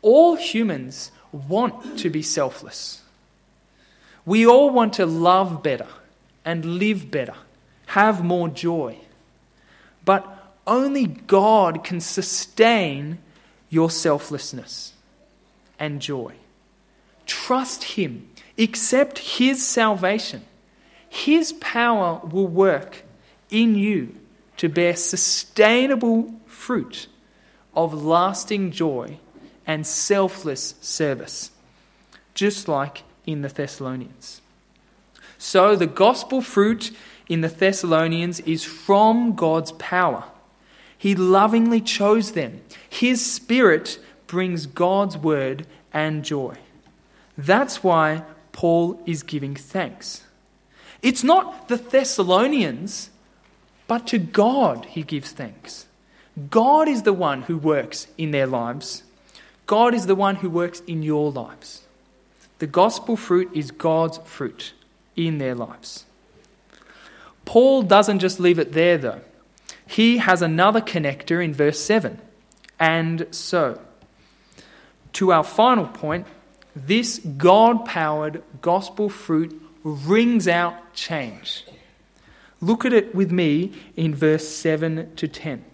All 0.00 0.36
humans 0.36 1.10
want 1.32 1.98
to 1.98 2.10
be 2.10 2.22
selfless. 2.22 3.01
We 4.24 4.46
all 4.46 4.70
want 4.70 4.94
to 4.94 5.06
love 5.06 5.62
better, 5.62 5.88
and 6.44 6.78
live 6.78 7.10
better, 7.10 7.34
have 7.86 8.24
more 8.24 8.48
joy. 8.48 8.98
But 10.04 10.26
only 10.66 11.06
God 11.06 11.84
can 11.84 12.00
sustain 12.00 13.18
your 13.68 13.90
selflessness 13.90 14.92
and 15.78 16.00
joy. 16.00 16.34
Trust 17.26 17.84
Him, 17.84 18.28
accept 18.58 19.18
His 19.18 19.66
salvation. 19.66 20.42
His 21.08 21.52
power 21.54 22.20
will 22.24 22.46
work 22.46 23.02
in 23.50 23.74
you 23.74 24.14
to 24.56 24.68
bear 24.68 24.96
sustainable 24.96 26.34
fruit 26.46 27.06
of 27.74 28.04
lasting 28.04 28.70
joy 28.70 29.18
and 29.66 29.86
selfless 29.86 30.74
service, 30.80 31.50
just 32.34 32.68
like 32.68 33.02
in 33.26 33.42
the 33.42 33.48
Thessalonians. 33.48 34.40
So, 35.38 35.74
the 35.74 35.86
gospel 35.86 36.40
fruit 36.40 36.92
in 37.28 37.40
the 37.40 37.48
Thessalonians 37.48 38.40
is 38.40 38.64
from 38.64 39.34
God's 39.34 39.72
power. 39.72 40.24
He 40.96 41.14
lovingly 41.14 41.80
chose 41.80 42.32
them. 42.32 42.60
His 42.88 43.24
Spirit 43.24 43.98
brings 44.26 44.66
God's 44.66 45.16
word 45.16 45.66
and 45.92 46.24
joy. 46.24 46.56
That's 47.36 47.82
why 47.82 48.22
Paul 48.52 49.00
is 49.06 49.22
giving 49.22 49.56
thanks. 49.56 50.24
It's 51.02 51.24
not 51.24 51.68
the 51.68 51.76
Thessalonians, 51.76 53.10
but 53.88 54.06
to 54.08 54.18
God 54.18 54.84
he 54.86 55.02
gives 55.02 55.32
thanks. 55.32 55.86
God 56.50 56.88
is 56.88 57.02
the 57.02 57.12
one 57.12 57.42
who 57.42 57.58
works 57.58 58.06
in 58.16 58.30
their 58.30 58.46
lives. 58.46 59.02
God 59.66 59.94
is 59.94 60.06
the 60.06 60.14
one 60.14 60.36
who 60.36 60.48
works 60.48 60.80
in 60.86 61.02
your 61.02 61.30
lives. 61.30 61.82
The 62.62 62.68
gospel 62.68 63.16
fruit 63.16 63.50
is 63.54 63.72
God's 63.72 64.18
fruit 64.18 64.72
in 65.16 65.38
their 65.38 65.56
lives. 65.56 66.04
Paul 67.44 67.82
doesn't 67.82 68.20
just 68.20 68.38
leave 68.38 68.60
it 68.60 68.70
there, 68.70 68.96
though. 68.96 69.20
He 69.84 70.18
has 70.18 70.42
another 70.42 70.80
connector 70.80 71.44
in 71.44 71.52
verse 71.54 71.80
7. 71.80 72.20
And 72.78 73.26
so, 73.32 73.80
to 75.14 75.32
our 75.32 75.42
final 75.42 75.86
point, 75.86 76.28
this 76.76 77.18
God 77.18 77.84
powered 77.84 78.44
gospel 78.60 79.08
fruit 79.08 79.60
rings 79.82 80.46
out 80.46 80.94
change. 80.94 81.64
Look 82.60 82.84
at 82.84 82.92
it 82.92 83.12
with 83.12 83.32
me 83.32 83.72
in 83.96 84.14
verse 84.14 84.46
7 84.46 85.16
to 85.16 85.26
10. 85.26 85.64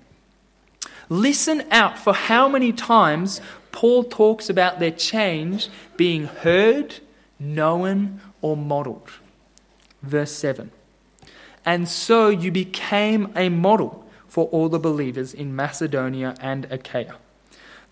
Listen 1.09 1.65
out 1.71 1.99
for 1.99 2.12
how 2.12 2.49
many 2.49 2.73
times 2.73 3.41
Paul 3.73 4.05
talks 4.05 4.50
about 4.50 4.79
their 4.79 4.91
change 4.91 5.69
being 5.97 6.25
heard, 6.25 6.97
known, 7.38 8.21
or 8.41 8.57
modeled. 8.57 9.11
Verse 10.03 10.33
7 10.33 10.71
And 11.65 11.88
so 11.88 12.29
you 12.29 12.50
became 12.50 13.33
a 13.37 13.49
model 13.49 14.05
for 14.27 14.47
all 14.49 14.69
the 14.69 14.79
believers 14.79 15.33
in 15.33 15.57
Macedonia 15.57 16.35
and 16.41 16.67
Achaia. 16.71 17.17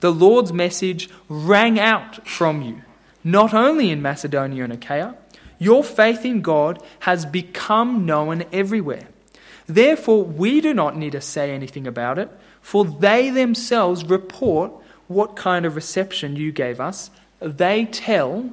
The 0.00 0.12
Lord's 0.12 0.52
message 0.52 1.08
rang 1.28 1.80
out 1.80 2.28
from 2.28 2.61
you, 2.61 2.82
not 3.25 3.54
only 3.54 3.90
in 3.90 4.02
Macedonia 4.02 4.64
and 4.64 4.73
Achaia. 4.73 5.16
Your 5.58 5.82
faith 5.82 6.26
in 6.26 6.42
God 6.42 6.82
has 7.00 7.25
become 7.25 8.04
known 8.04 8.44
everywhere. 8.52 9.08
Therefore, 9.66 10.23
we 10.23 10.61
do 10.61 10.75
not 10.75 10.96
need 10.96 11.12
to 11.12 11.20
say 11.20 11.50
anything 11.50 11.87
about 11.87 12.18
it 12.18 12.30
for 12.66 12.85
they 12.85 13.30
themselves 13.30 14.04
report 14.06 14.73
what 15.06 15.37
kind 15.37 15.64
of 15.64 15.76
reception 15.76 16.35
you 16.35 16.50
gave 16.50 16.80
us. 16.80 17.12
They 17.38 17.85
tell 17.85 18.50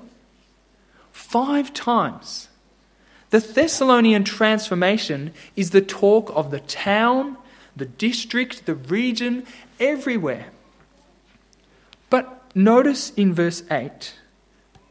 five 1.11 1.73
times. 1.73 2.47
The 3.31 3.39
Thessalonian 3.39 4.23
transformation 4.23 5.33
is 5.55 5.71
the 5.71 5.81
talk 5.81 6.31
of 6.35 6.51
the 6.51 6.59
town, 6.59 7.37
the 7.75 7.87
district, 7.87 8.67
the 8.67 8.75
region, 8.75 9.47
everywhere. 9.79 10.49
But 12.11 12.39
notice 12.53 13.09
in 13.15 13.33
verse 13.33 13.63
8, 13.71 14.13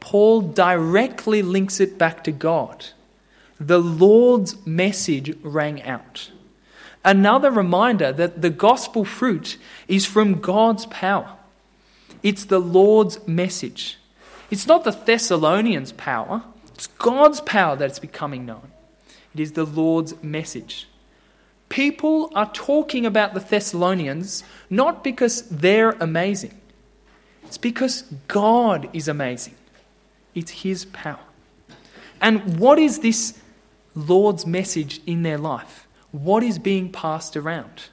Paul 0.00 0.40
directly 0.40 1.42
links 1.42 1.78
it 1.78 1.96
back 1.96 2.24
to 2.24 2.32
God. 2.32 2.86
The 3.60 3.78
Lord's 3.78 4.66
message 4.66 5.38
rang 5.44 5.80
out. 5.84 6.32
Another 7.04 7.50
reminder 7.50 8.12
that 8.12 8.42
the 8.42 8.50
gospel 8.50 9.04
fruit 9.04 9.56
is 9.88 10.06
from 10.06 10.40
God's 10.40 10.86
power. 10.86 11.36
It's 12.22 12.44
the 12.44 12.60
Lord's 12.60 13.26
message. 13.26 13.98
It's 14.50 14.66
not 14.66 14.84
the 14.84 14.90
Thessalonians' 14.90 15.92
power, 15.92 16.42
it's 16.74 16.86
God's 16.86 17.40
power 17.40 17.74
that's 17.74 17.98
becoming 17.98 18.46
known. 18.46 18.70
It 19.34 19.40
is 19.40 19.52
the 19.52 19.64
Lord's 19.64 20.22
message. 20.22 20.88
People 21.68 22.30
are 22.34 22.52
talking 22.52 23.06
about 23.06 23.32
the 23.32 23.40
Thessalonians 23.40 24.44
not 24.68 25.02
because 25.02 25.48
they're 25.48 25.96
amazing, 26.00 26.60
it's 27.44 27.58
because 27.58 28.02
God 28.28 28.88
is 28.92 29.08
amazing. 29.08 29.54
It's 30.34 30.50
His 30.50 30.84
power. 30.86 31.18
And 32.20 32.58
what 32.58 32.78
is 32.78 33.00
this 33.00 33.38
Lord's 33.94 34.46
message 34.46 35.00
in 35.06 35.22
their 35.22 35.38
life? 35.38 35.86
What 36.12 36.42
is 36.42 36.58
being 36.58 36.92
passed 36.92 37.36
around? 37.36 37.84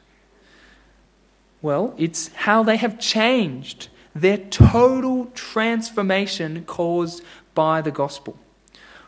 Well, 1.62 1.94
it's 1.98 2.30
how 2.30 2.64
they 2.64 2.78
have 2.78 3.00
changed, 3.00 3.90
their 4.14 4.38
total 4.38 5.26
transformation 5.34 6.64
caused 6.66 7.24
by 7.54 7.82
the 7.82 7.92
gospel. 7.92 8.38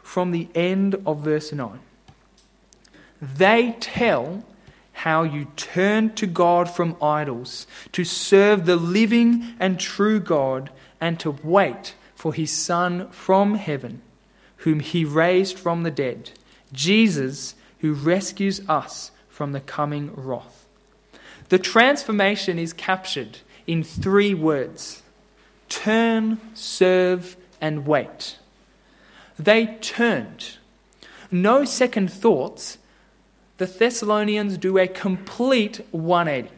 From 0.02 0.32
the 0.32 0.50
end 0.56 0.96
of 1.06 1.20
verse 1.20 1.54
9, 1.54 1.80
they 3.22 3.76
tell 3.80 4.44
how 4.94 5.24
you 5.24 5.46
turned 5.56 6.18
to 6.18 6.28
God 6.28 6.70
from 6.70 6.98
idols 7.02 7.66
to 7.94 8.04
serve 8.04 8.66
the 8.66 8.76
living 8.76 9.56
and 9.60 9.80
true 9.80 10.20
God 10.20 10.70
and 11.00 11.20
to 11.22 11.32
wait 11.44 11.96
for 12.14 12.34
his 12.34 12.52
Son 12.52 13.10
from 13.10 13.56
heaven, 13.56 14.02
whom 14.58 14.80
he 14.80 15.06
raised 15.06 15.58
from 15.58 15.84
the 15.84 15.92
dead, 15.92 16.32
Jesus 16.74 17.56
who 17.82 17.94
rescues 17.94 18.62
us 18.70 19.12
from 19.28 19.52
the 19.52 19.60
coming 19.60 20.12
wrath. 20.14 20.66
The 21.50 21.60
transformation 21.60 22.58
is 22.58 22.74
captured 22.74 23.40
in 23.68 23.84
three 23.84 24.34
words 24.34 25.02
turn, 25.68 26.40
serve, 26.54 27.36
and 27.60 27.86
wait. 27.86 28.38
They 29.38 29.78
turned. 29.82 30.58
No 31.32 31.66
second 31.66 32.12
thoughts. 32.12 32.78
The 33.58 33.66
Thessalonians 33.66 34.58
do 34.58 34.78
a 34.78 34.88
complete 34.88 35.82
180. 35.92 36.50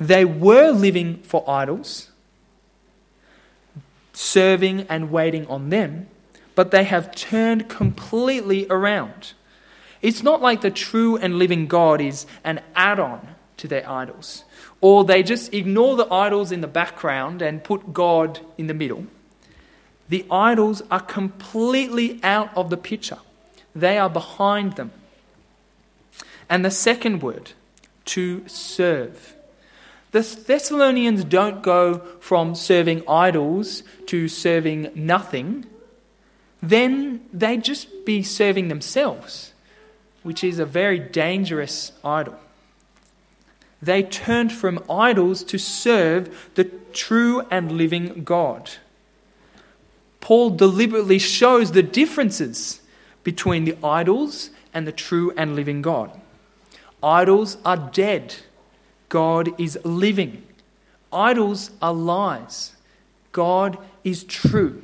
They 0.00 0.24
were 0.24 0.70
living 0.70 1.22
for 1.22 1.48
idols, 1.48 2.10
serving 4.12 4.82
and 4.88 5.10
waiting 5.10 5.46
on 5.46 5.70
them 5.70 6.08
but 6.58 6.72
they 6.72 6.82
have 6.82 7.14
turned 7.14 7.68
completely 7.68 8.66
around. 8.68 9.32
It's 10.02 10.24
not 10.24 10.42
like 10.42 10.60
the 10.60 10.72
true 10.72 11.16
and 11.16 11.38
living 11.38 11.68
God 11.68 12.00
is 12.00 12.26
an 12.42 12.60
add 12.74 12.98
on 12.98 13.36
to 13.58 13.68
their 13.68 13.88
idols, 13.88 14.42
or 14.80 15.04
they 15.04 15.22
just 15.22 15.54
ignore 15.54 15.94
the 15.94 16.12
idols 16.12 16.50
in 16.50 16.60
the 16.60 16.66
background 16.66 17.42
and 17.42 17.62
put 17.62 17.92
God 17.94 18.40
in 18.56 18.66
the 18.66 18.74
middle. 18.74 19.06
The 20.08 20.26
idols 20.28 20.82
are 20.90 20.98
completely 20.98 22.18
out 22.24 22.50
of 22.56 22.70
the 22.70 22.76
picture, 22.76 23.18
they 23.72 23.96
are 23.96 24.10
behind 24.10 24.74
them. 24.74 24.90
And 26.50 26.64
the 26.64 26.72
second 26.72 27.22
word, 27.22 27.52
to 28.06 28.42
serve. 28.48 29.36
The 30.10 30.22
Thessalonians 30.22 31.22
don't 31.22 31.62
go 31.62 31.98
from 32.18 32.56
serving 32.56 33.08
idols 33.08 33.84
to 34.06 34.26
serving 34.26 34.90
nothing 34.96 35.64
then 36.62 37.20
they'd 37.32 37.64
just 37.64 38.04
be 38.04 38.22
serving 38.22 38.68
themselves, 38.68 39.52
which 40.22 40.42
is 40.42 40.58
a 40.58 40.66
very 40.66 40.98
dangerous 40.98 41.92
idol. 42.04 42.38
They 43.80 44.02
turned 44.02 44.52
from 44.52 44.82
idols 44.90 45.44
to 45.44 45.58
serve 45.58 46.50
the 46.54 46.64
true 46.92 47.46
and 47.50 47.72
living 47.72 48.24
God. 48.24 48.70
Paul 50.20 50.50
deliberately 50.50 51.18
shows 51.18 51.72
the 51.72 51.82
differences 51.82 52.80
between 53.22 53.64
the 53.64 53.76
idols 53.84 54.50
and 54.74 54.86
the 54.86 54.92
true 54.92 55.32
and 55.36 55.54
living 55.54 55.80
God. 55.80 56.10
Idols 57.02 57.56
are 57.64 57.76
dead, 57.76 58.34
God 59.08 59.58
is 59.60 59.78
living. 59.84 60.42
Idols 61.12 61.70
are 61.80 61.94
lies, 61.94 62.72
God 63.32 63.78
is 64.02 64.24
true. 64.24 64.82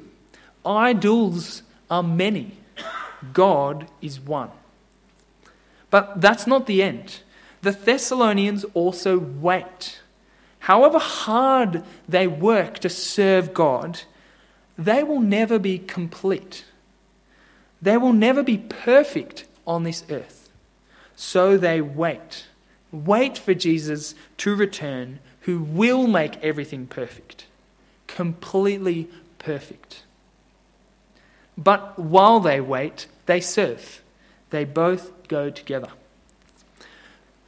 Idols 0.64 1.62
are 1.90 2.02
many, 2.02 2.58
God 3.32 3.88
is 4.00 4.20
one. 4.20 4.50
But 5.90 6.20
that's 6.20 6.46
not 6.46 6.66
the 6.66 6.82
end. 6.82 7.20
The 7.62 7.72
Thessalonians 7.72 8.64
also 8.74 9.18
wait. 9.18 10.00
However 10.60 10.98
hard 10.98 11.84
they 12.08 12.26
work 12.26 12.78
to 12.80 12.88
serve 12.88 13.54
God, 13.54 14.00
they 14.78 15.02
will 15.02 15.20
never 15.20 15.58
be 15.58 15.78
complete. 15.78 16.64
They 17.80 17.96
will 17.96 18.12
never 18.12 18.42
be 18.42 18.58
perfect 18.58 19.44
on 19.66 19.84
this 19.84 20.04
earth. 20.10 20.48
So 21.16 21.56
they 21.56 21.80
wait. 21.80 22.46
Wait 22.90 23.36
for 23.36 23.54
Jesus 23.54 24.14
to 24.38 24.54
return, 24.54 25.18
who 25.42 25.60
will 25.60 26.06
make 26.06 26.42
everything 26.42 26.86
perfect. 26.86 27.46
Completely 28.06 29.08
perfect. 29.38 30.03
But 31.56 31.98
while 31.98 32.40
they 32.40 32.60
wait, 32.60 33.06
they 33.26 33.40
serve. 33.40 34.02
They 34.50 34.64
both 34.64 35.28
go 35.28 35.50
together. 35.50 35.88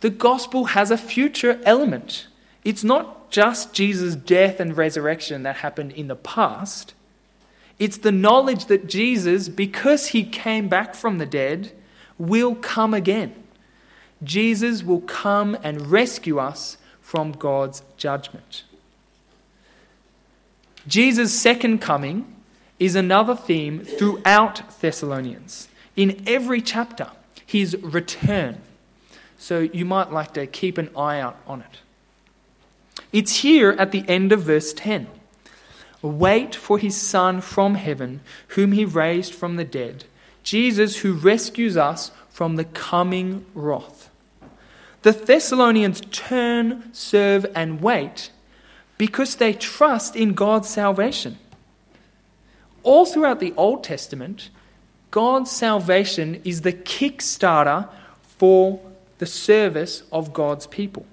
The 0.01 0.11
gospel 0.11 0.67
has 0.67 0.91
a 0.91 0.99
future 0.99 1.61
element. 1.65 2.29
It's 2.65 2.85
not 2.85 3.31
just 3.31 3.73
Jesus' 3.73 4.15
death 4.15 4.61
and 4.61 4.77
resurrection 4.77 5.43
that 5.43 5.57
happened 5.57 5.93
in 5.93 6.09
the 6.09 6.17
past. 6.17 6.95
It's 7.79 7.99
the 7.99 8.13
knowledge 8.13 8.67
that 8.67 8.87
Jesus, 8.87 9.49
because 9.49 10.09
he 10.09 10.25
came 10.25 10.69
back 10.69 10.95
from 10.95 11.19
the 11.19 11.27
dead, 11.27 11.73
will 12.19 12.55
come 12.55 12.95
again. 12.95 13.35
Jesus 14.23 14.83
will 14.83 15.03
come 15.03 15.57
and 15.63 15.91
rescue 15.91 16.39
us 16.39 16.79
from 17.01 17.33
God's 17.33 17.83
judgment. 17.97 18.65
Jesus' 20.87 21.39
second 21.39 21.81
coming 21.81 22.36
is 22.79 22.95
another 22.95 23.35
theme 23.35 23.81
throughout 23.85 24.81
Thessalonians. 24.81 25.69
In 25.95 26.23
every 26.27 26.61
chapter, 26.61 27.11
his 27.45 27.77
return. 27.79 28.61
So 29.39 29.61
you 29.61 29.85
might 29.85 30.13
like 30.13 30.35
to 30.35 30.47
keep 30.47 30.79
an 30.79 30.91
eye 30.97 31.21
out 31.21 31.39
on 31.47 31.61
it. 31.63 31.79
It's 33.13 33.37
here 33.37 33.71
at 33.79 33.93
the 33.93 34.05
end 34.09 34.33
of 34.33 34.43
verse 34.43 34.73
10. 34.73 35.07
Wait 36.03 36.55
for 36.55 36.79
his 36.79 36.97
Son 36.97 37.41
from 37.41 37.75
heaven, 37.75 38.21
whom 38.49 38.73
he 38.73 38.85
raised 38.85 39.35
from 39.35 39.57
the 39.57 39.65
dead, 39.65 40.05
Jesus 40.43 40.99
who 40.99 41.15
rescues 41.15 41.77
us 41.77 42.11
from 42.29 42.57
the 42.57 42.65
coming 42.65 43.47
wrath. 43.55 44.11
The 45.03 45.13
Thessalonians 45.13 46.03
turn, 46.11 46.93
serve, 46.93 47.47
and 47.55 47.81
wait 47.81 48.31
because 48.99 49.37
they 49.37 49.53
trust 49.53 50.17
in 50.17 50.35
God's 50.35 50.69
salvation. 50.69 51.39
All 52.87 53.05
throughout 53.05 53.41
the 53.41 53.53
Old 53.57 53.83
Testament, 53.83 54.49
God's 55.11 55.51
salvation 55.51 56.41
is 56.45 56.61
the 56.61 56.73
kickstarter 56.73 57.89
for 58.39 58.81
the 59.19 59.27
service 59.27 60.05
of 60.13 60.33
God's 60.33 60.69
people. 60.69 61.05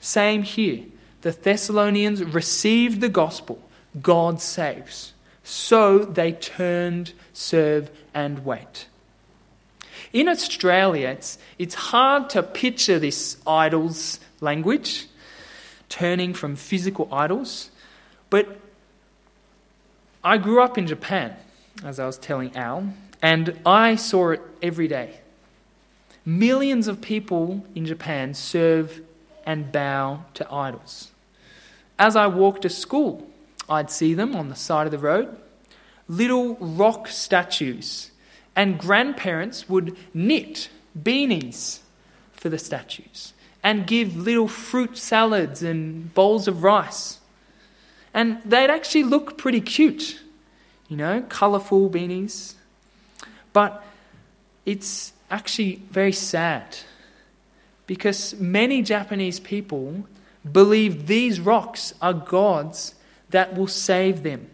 Same 0.00 0.42
here. 0.42 0.84
The 1.20 1.32
Thessalonians 1.32 2.24
received 2.24 3.02
the 3.02 3.10
gospel, 3.10 3.60
God 4.00 4.40
saves. 4.40 5.12
So 5.44 5.98
they 5.98 6.32
turned, 6.32 7.12
serve, 7.34 7.90
and 8.14 8.46
wait. 8.46 8.86
In 10.14 10.30
Australia, 10.30 11.08
it's, 11.08 11.36
it's 11.58 11.74
hard 11.74 12.30
to 12.30 12.42
picture 12.42 12.98
this 12.98 13.36
idols 13.46 14.18
language, 14.40 15.08
turning 15.90 16.32
from 16.32 16.56
physical 16.56 17.06
idols. 17.12 17.70
But 18.30 18.58
I 20.24 20.38
grew 20.38 20.62
up 20.62 20.78
in 20.78 20.86
Japan, 20.86 21.36
as 21.84 21.98
I 21.98 22.06
was 22.06 22.16
telling 22.16 22.56
Al, 22.56 22.94
and 23.20 23.58
I 23.66 23.96
saw 23.96 24.30
it 24.30 24.40
every 24.62 24.86
day. 24.86 25.20
Millions 26.24 26.86
of 26.86 27.00
people 27.00 27.66
in 27.74 27.86
Japan 27.86 28.34
serve 28.34 29.00
and 29.44 29.72
bow 29.72 30.24
to 30.34 30.52
idols. 30.52 31.10
As 31.98 32.14
I 32.14 32.28
walked 32.28 32.62
to 32.62 32.68
school, 32.68 33.28
I'd 33.68 33.90
see 33.90 34.14
them 34.14 34.36
on 34.36 34.48
the 34.48 34.54
side 34.54 34.86
of 34.86 34.92
the 34.92 34.98
road 34.98 35.36
little 36.08 36.56
rock 36.56 37.08
statues, 37.08 38.10
and 38.54 38.78
grandparents 38.78 39.68
would 39.68 39.96
knit 40.12 40.68
beanies 41.00 41.78
for 42.32 42.48
the 42.48 42.58
statues 42.58 43.32
and 43.62 43.86
give 43.86 44.14
little 44.16 44.48
fruit 44.48 44.98
salads 44.98 45.62
and 45.62 46.12
bowls 46.12 46.48
of 46.48 46.62
rice. 46.62 47.18
And 48.14 48.40
they'd 48.44 48.70
actually 48.70 49.04
look 49.04 49.38
pretty 49.38 49.60
cute, 49.60 50.20
you 50.88 50.96
know, 50.96 51.22
colourful 51.28 51.90
beanies. 51.90 52.54
But 53.52 53.84
it's 54.64 55.12
actually 55.30 55.82
very 55.90 56.12
sad 56.12 56.76
because 57.86 58.34
many 58.34 58.82
Japanese 58.82 59.40
people 59.40 60.04
believe 60.50 61.06
these 61.06 61.40
rocks 61.40 61.94
are 62.00 62.12
gods 62.12 62.94
that 63.30 63.56
will 63.56 63.66
save 63.66 64.22
them. 64.22 64.48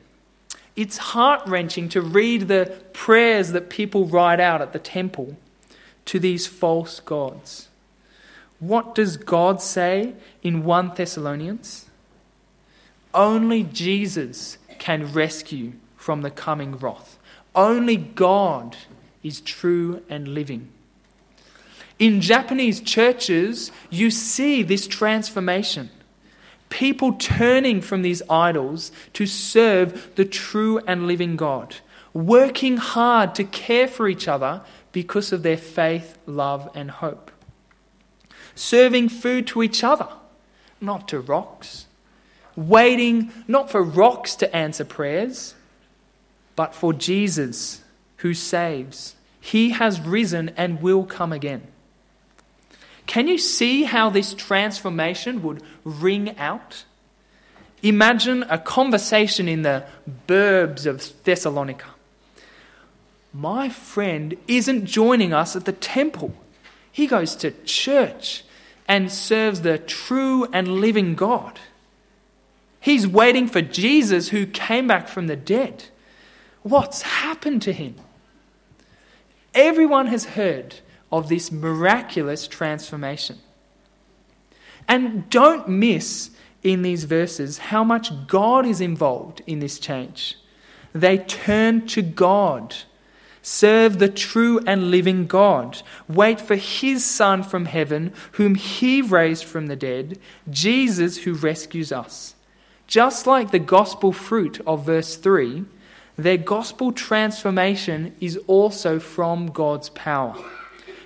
It's 0.76 0.98
heart 0.98 1.42
wrenching 1.46 1.88
to 1.90 2.00
read 2.00 2.46
the 2.46 2.80
prayers 2.92 3.50
that 3.50 3.68
people 3.68 4.06
write 4.06 4.38
out 4.38 4.62
at 4.62 4.72
the 4.72 4.78
temple 4.78 5.36
to 6.04 6.20
these 6.20 6.46
false 6.46 7.00
gods. 7.00 7.68
What 8.60 8.94
does 8.94 9.16
God 9.16 9.60
say 9.60 10.14
in 10.42 10.64
1 10.64 10.92
Thessalonians? 10.94 11.88
Only 13.14 13.62
Jesus 13.64 14.58
can 14.78 15.12
rescue 15.12 15.72
from 15.96 16.22
the 16.22 16.30
coming 16.30 16.76
wrath. 16.76 17.18
Only 17.54 17.96
God 17.96 18.76
is 19.22 19.40
true 19.40 20.02
and 20.08 20.28
living. 20.28 20.70
In 21.98 22.20
Japanese 22.20 22.80
churches, 22.80 23.72
you 23.90 24.10
see 24.10 24.62
this 24.62 24.86
transformation. 24.86 25.90
People 26.68 27.14
turning 27.14 27.80
from 27.80 28.02
these 28.02 28.22
idols 28.30 28.92
to 29.14 29.26
serve 29.26 30.14
the 30.14 30.24
true 30.24 30.78
and 30.86 31.06
living 31.06 31.34
God, 31.34 31.76
working 32.12 32.76
hard 32.76 33.34
to 33.34 33.44
care 33.44 33.88
for 33.88 34.06
each 34.06 34.28
other 34.28 34.62
because 34.92 35.32
of 35.32 35.42
their 35.42 35.56
faith, 35.56 36.18
love, 36.26 36.70
and 36.74 36.90
hope. 36.90 37.30
Serving 38.54 39.08
food 39.08 39.46
to 39.48 39.62
each 39.62 39.82
other, 39.82 40.08
not 40.80 41.08
to 41.08 41.20
rocks. 41.20 41.86
Waiting 42.58 43.30
not 43.46 43.70
for 43.70 43.80
rocks 43.80 44.34
to 44.34 44.56
answer 44.56 44.84
prayers, 44.84 45.54
but 46.56 46.74
for 46.74 46.92
Jesus 46.92 47.82
who 48.16 48.34
saves. 48.34 49.14
He 49.40 49.70
has 49.70 50.00
risen 50.00 50.48
and 50.56 50.82
will 50.82 51.04
come 51.04 51.32
again. 51.32 51.68
Can 53.06 53.28
you 53.28 53.38
see 53.38 53.84
how 53.84 54.10
this 54.10 54.34
transformation 54.34 55.40
would 55.44 55.62
ring 55.84 56.36
out? 56.36 56.84
Imagine 57.80 58.42
a 58.50 58.58
conversation 58.58 59.46
in 59.46 59.62
the 59.62 59.84
burbs 60.26 60.84
of 60.84 61.12
Thessalonica. 61.22 61.86
My 63.32 63.68
friend 63.68 64.36
isn't 64.48 64.86
joining 64.86 65.32
us 65.32 65.54
at 65.54 65.64
the 65.64 65.72
temple. 65.72 66.34
He 66.90 67.06
goes 67.06 67.36
to 67.36 67.52
church 67.64 68.42
and 68.88 69.12
serves 69.12 69.60
the 69.60 69.78
true 69.78 70.48
and 70.52 70.80
living 70.80 71.14
God. 71.14 71.60
He's 72.80 73.06
waiting 73.06 73.48
for 73.48 73.62
Jesus 73.62 74.28
who 74.28 74.46
came 74.46 74.86
back 74.86 75.08
from 75.08 75.26
the 75.26 75.36
dead. 75.36 75.84
What's 76.62 77.02
happened 77.02 77.62
to 77.62 77.72
him? 77.72 77.96
Everyone 79.54 80.06
has 80.06 80.24
heard 80.24 80.76
of 81.10 81.28
this 81.28 81.50
miraculous 81.50 82.46
transformation. 82.46 83.38
And 84.86 85.28
don't 85.30 85.68
miss 85.68 86.30
in 86.62 86.82
these 86.82 87.04
verses 87.04 87.58
how 87.58 87.84
much 87.84 88.10
God 88.26 88.66
is 88.66 88.80
involved 88.80 89.42
in 89.46 89.58
this 89.58 89.78
change. 89.78 90.36
They 90.92 91.18
turn 91.18 91.86
to 91.88 92.02
God, 92.02 92.74
serve 93.42 93.98
the 93.98 94.08
true 94.08 94.60
and 94.66 94.90
living 94.90 95.26
God, 95.26 95.82
wait 96.08 96.40
for 96.40 96.56
His 96.56 97.04
Son 97.04 97.42
from 97.42 97.66
heaven, 97.66 98.12
whom 98.32 98.54
He 98.54 99.02
raised 99.02 99.44
from 99.44 99.66
the 99.66 99.76
dead, 99.76 100.18
Jesus 100.50 101.18
who 101.18 101.34
rescues 101.34 101.92
us. 101.92 102.34
Just 102.88 103.27
like 103.27 103.51
the 103.51 103.59
gospel 103.59 104.12
fruit 104.12 104.61
of 104.66 104.87
verse 104.87 105.16
3, 105.16 105.66
their 106.16 106.38
gospel 106.38 106.90
transformation 106.90 108.16
is 108.18 108.38
also 108.46 108.98
from 108.98 109.48
God's 109.48 109.90
power. 109.90 110.35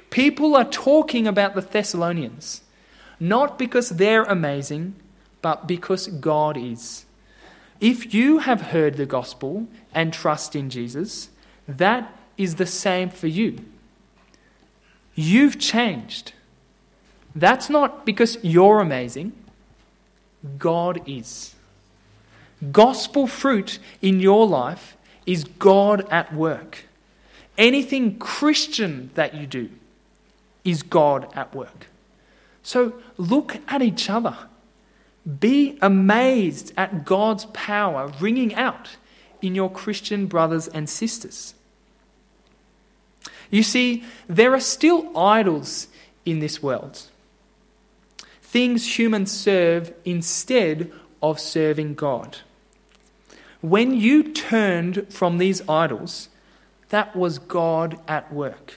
People 0.09 0.55
are 0.55 0.65
talking 0.65 1.27
about 1.27 1.55
the 1.57 1.61
Thessalonians, 1.61 2.63
not 3.19 3.59
because 3.59 3.91
they're 3.91 4.23
amazing, 4.23 4.95
but 5.43 5.67
because 5.67 6.07
God 6.07 6.57
is. 6.57 7.05
If 7.81 8.15
you 8.15 8.39
have 8.39 8.71
heard 8.71 8.97
the 8.97 9.07
gospel 9.07 9.67
and 9.93 10.13
trust 10.13 10.55
in 10.55 10.71
Jesus, 10.71 11.31
that 11.67 12.17
is 12.39 12.55
the 12.55 12.67
same 12.67 13.11
for 13.11 13.27
you. 13.27 13.59
You've 15.17 15.59
changed. 15.59 16.33
That's 17.35 17.69
not 17.69 18.07
because 18.07 18.39
you're 18.43 18.81
amazing, 18.81 19.33
God 20.59 21.03
is. 21.07 21.57
Gospel 22.71 23.27
fruit 23.27 23.79
in 24.01 24.21
your 24.21 24.47
life 24.47 24.97
is 25.27 25.45
God 25.45 26.07
at 26.11 26.33
work. 26.35 26.85
Anything 27.59 28.19
Christian 28.19 29.11
that 29.15 29.35
you 29.35 29.47
do, 29.47 29.71
is 30.65 30.83
God 30.83 31.29
at 31.35 31.55
work. 31.55 31.89
So 32.63 32.95
look 33.17 33.59
at 33.69 33.83
each 33.83 34.09
other. 34.09 34.37
Be 35.41 35.79
amazed 35.81 36.73
at 36.77 37.05
God's 37.05 37.47
power 37.47 38.13
ringing 38.21 38.55
out 38.55 38.97
in 39.41 39.55
your 39.55 39.71
Christian 39.71 40.27
brothers 40.27 40.69
and 40.69 40.89
sisters. 40.89 41.55
You 43.51 43.63
see, 43.63 44.05
there 44.29 44.55
are 44.55 44.61
still 44.61 45.17
idols 45.17 45.89
in 46.25 46.39
this 46.39 46.63
world. 46.63 47.03
Things 48.41 48.99
humans 48.99 49.33
serve 49.33 49.93
instead 50.05 50.93
of 51.23 51.39
serving 51.39 51.95
God. 51.95 52.39
When 53.63 53.95
you 53.95 54.25
turned 54.25 55.07
from 55.09 55.39
these 55.39 55.67
idols, 55.69 56.29
that 56.91 57.17
was 57.17 57.39
God 57.39 57.99
at 58.07 58.31
work. 58.33 58.75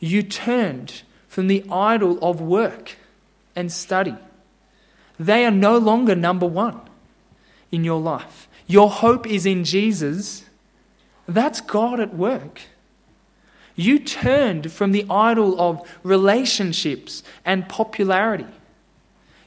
You 0.00 0.22
turned 0.22 1.02
from 1.28 1.46
the 1.46 1.64
idol 1.70 2.18
of 2.20 2.40
work 2.40 2.96
and 3.56 3.72
study. 3.72 4.16
They 5.18 5.44
are 5.44 5.52
no 5.52 5.78
longer 5.78 6.14
number 6.14 6.46
one 6.46 6.80
in 7.70 7.84
your 7.84 8.00
life. 8.00 8.48
Your 8.66 8.90
hope 8.90 9.26
is 9.26 9.46
in 9.46 9.64
Jesus. 9.64 10.44
That's 11.26 11.60
God 11.60 12.00
at 12.00 12.14
work. 12.14 12.62
You 13.76 14.00
turned 14.00 14.72
from 14.72 14.90
the 14.90 15.06
idol 15.08 15.60
of 15.60 15.80
relationships 16.02 17.22
and 17.44 17.68
popularity. 17.68 18.46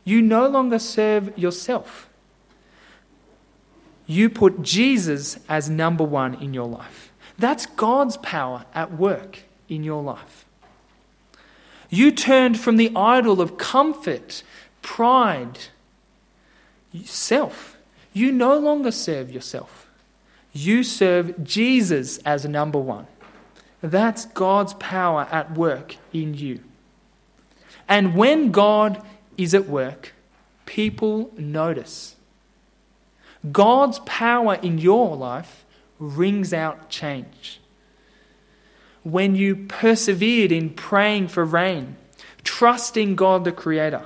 You 0.05 0.21
no 0.21 0.47
longer 0.47 0.79
serve 0.79 1.37
yourself. 1.37 2.07
You 4.11 4.29
put 4.29 4.61
Jesus 4.61 5.39
as 5.47 5.69
number 5.69 6.03
one 6.03 6.33
in 6.33 6.53
your 6.53 6.67
life. 6.67 7.13
That's 7.39 7.65
God's 7.65 8.17
power 8.17 8.65
at 8.73 8.91
work 8.91 9.43
in 9.69 9.85
your 9.85 10.03
life. 10.03 10.45
You 11.89 12.11
turned 12.11 12.59
from 12.59 12.75
the 12.75 12.91
idol 12.93 13.39
of 13.39 13.57
comfort, 13.57 14.43
pride, 14.81 15.59
self. 17.05 17.77
You 18.11 18.33
no 18.33 18.59
longer 18.59 18.91
serve 18.91 19.31
yourself. 19.31 19.89
You 20.51 20.83
serve 20.83 21.41
Jesus 21.45 22.17
as 22.25 22.43
number 22.43 22.79
one. 22.79 23.07
That's 23.79 24.25
God's 24.25 24.73
power 24.73 25.25
at 25.31 25.53
work 25.53 25.95
in 26.11 26.33
you. 26.33 26.59
And 27.87 28.17
when 28.17 28.51
God 28.51 29.01
is 29.37 29.55
at 29.55 29.69
work, 29.69 30.11
people 30.65 31.31
notice. 31.37 32.17
God's 33.49 33.99
power 33.99 34.55
in 34.55 34.77
your 34.77 35.15
life 35.15 35.65
rings 35.97 36.53
out 36.53 36.89
change. 36.89 37.59
When 39.03 39.35
you 39.35 39.55
persevered 39.55 40.51
in 40.51 40.71
praying 40.71 41.29
for 41.29 41.43
rain, 41.43 41.95
trusting 42.43 43.15
God 43.15 43.45
the 43.45 43.51
Creator, 43.51 44.03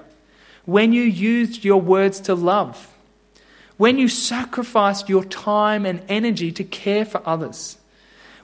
when 0.66 0.94
you 0.94 1.04
used 1.04 1.66
your 1.66 1.82
words 1.82 2.20
to 2.22 2.36
love, 2.36 2.94
when 3.78 3.98
you 3.98 4.08
sacrificed 4.08 5.10
your 5.10 5.26
time 5.26 5.86
and 5.86 6.02
energy 6.08 6.52
to 6.54 6.64
care 6.64 7.04
for 7.04 7.22
others, 7.26 7.78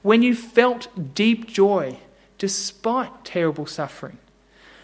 when 0.01 0.21
you 0.21 0.35
felt 0.35 1.15
deep 1.15 1.47
joy 1.47 1.97
despite 2.37 3.23
terrible 3.23 3.65
suffering. 3.65 4.17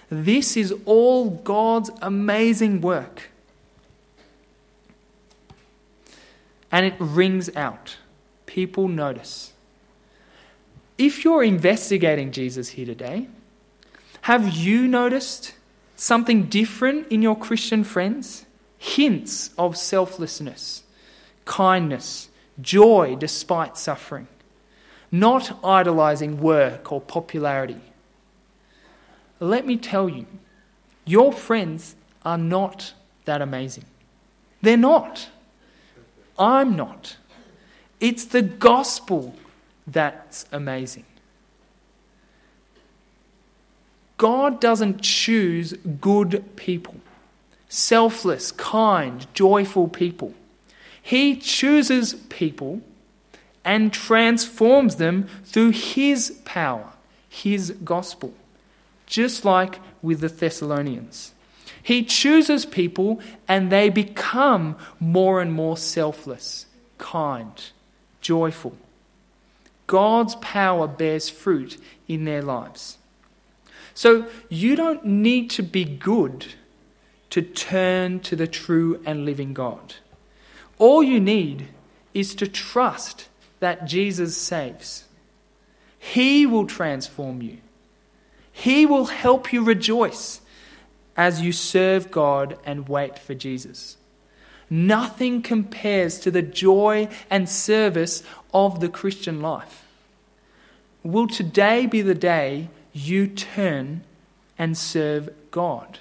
This 0.09 0.55
is 0.55 0.73
all 0.85 1.31
God's 1.31 1.89
amazing 2.01 2.81
work. 2.81 3.29
And 6.71 6.85
it 6.85 6.95
rings 6.99 7.55
out. 7.55 7.97
People 8.45 8.87
notice. 8.87 9.53
If 10.97 11.23
you're 11.23 11.43
investigating 11.43 12.31
Jesus 12.31 12.69
here 12.69 12.85
today, 12.85 13.27
have 14.21 14.49
you 14.49 14.87
noticed 14.87 15.53
something 15.95 16.43
different 16.43 17.07
in 17.09 17.21
your 17.21 17.37
Christian 17.37 17.83
friends? 17.83 18.45
Hints 18.77 19.51
of 19.57 19.77
selflessness, 19.77 20.83
kindness, 21.45 22.29
joy 22.61 23.15
despite 23.15 23.77
suffering, 23.77 24.27
not 25.11 25.59
idolizing 25.63 26.39
work 26.39 26.91
or 26.91 27.01
popularity. 27.01 27.81
Let 29.39 29.65
me 29.65 29.77
tell 29.77 30.09
you, 30.09 30.25
your 31.05 31.31
friends 31.31 31.95
are 32.25 32.37
not 32.37 32.93
that 33.25 33.41
amazing. 33.41 33.85
They're 34.61 34.77
not. 34.77 35.29
I'm 36.37 36.75
not. 36.75 37.17
It's 37.99 38.25
the 38.25 38.41
gospel 38.41 39.35
that's 39.85 40.45
amazing. 40.51 41.05
God 44.17 44.59
doesn't 44.59 45.01
choose 45.01 45.73
good 46.01 46.55
people, 46.55 46.95
selfless, 47.69 48.51
kind, 48.51 49.27
joyful 49.33 49.87
people. 49.87 50.33
He 51.01 51.35
chooses 51.35 52.15
people 52.29 52.81
and 53.63 53.93
transforms 53.93 54.95
them 54.95 55.27
through 55.45 55.71
His 55.71 56.41
power, 56.45 56.93
His 57.29 57.71
gospel, 57.83 58.33
just 59.05 59.45
like 59.45 59.79
with 60.01 60.21
the 60.21 60.29
Thessalonians. 60.29 61.33
He 61.87 62.03
chooses 62.03 62.65
people 62.65 63.21
and 63.47 63.71
they 63.71 63.87
become 63.87 64.75
more 64.99 65.39
and 65.39 65.53
more 65.53 65.77
selfless, 65.77 66.65
kind, 66.97 67.53
joyful. 68.19 68.75
God's 69.87 70.35
power 70.35 70.85
bears 70.85 71.29
fruit 71.29 71.77
in 72.05 72.25
their 72.25 72.41
lives. 72.41 72.97
So 73.93 74.27
you 74.49 74.75
don't 74.75 75.05
need 75.05 75.49
to 75.51 75.63
be 75.63 75.85
good 75.85 76.47
to 77.29 77.41
turn 77.41 78.19
to 78.19 78.35
the 78.35 78.47
true 78.47 79.01
and 79.05 79.23
living 79.23 79.53
God. 79.53 79.95
All 80.79 81.01
you 81.01 81.21
need 81.21 81.69
is 82.13 82.35
to 82.35 82.49
trust 82.49 83.29
that 83.61 83.85
Jesus 83.85 84.35
saves. 84.35 85.05
He 85.97 86.45
will 86.45 86.67
transform 86.67 87.41
you. 87.41 87.59
He 88.51 88.85
will 88.85 89.05
help 89.05 89.53
you 89.53 89.63
rejoice 89.63 90.41
as 91.17 91.41
you 91.41 91.51
serve 91.51 92.11
God 92.11 92.57
and 92.63 92.87
wait 92.87 93.17
for 93.17 93.33
Jesus. 93.33 93.97
Nothing 94.69 95.41
compares 95.41 96.19
to 96.19 96.31
the 96.31 96.41
joy 96.41 97.09
and 97.29 97.49
service 97.49 98.21
of 98.53 98.79
the 98.79 98.89
Christian 98.89 99.41
life. 99.41 99.85
Will 101.03 101.27
today 101.27 101.87
be 101.87 102.01
the 102.01 102.15
day 102.15 102.69
you 102.93 103.27
turn 103.27 104.03
and 104.57 104.77
serve 104.77 105.29
God? 105.51 105.99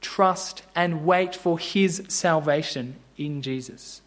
Trust 0.00 0.62
and 0.74 1.04
wait 1.04 1.34
for 1.34 1.58
His 1.58 2.02
salvation 2.08 2.96
in 3.16 3.42
Jesus. 3.42 4.02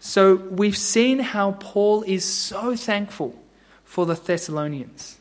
So, 0.00 0.34
we've 0.34 0.76
seen 0.76 1.18
how 1.20 1.52
Paul 1.52 2.02
is 2.02 2.24
so 2.24 2.74
thankful 2.74 3.38
for 3.84 4.06
the 4.06 4.14
Thessalonians. 4.14 5.19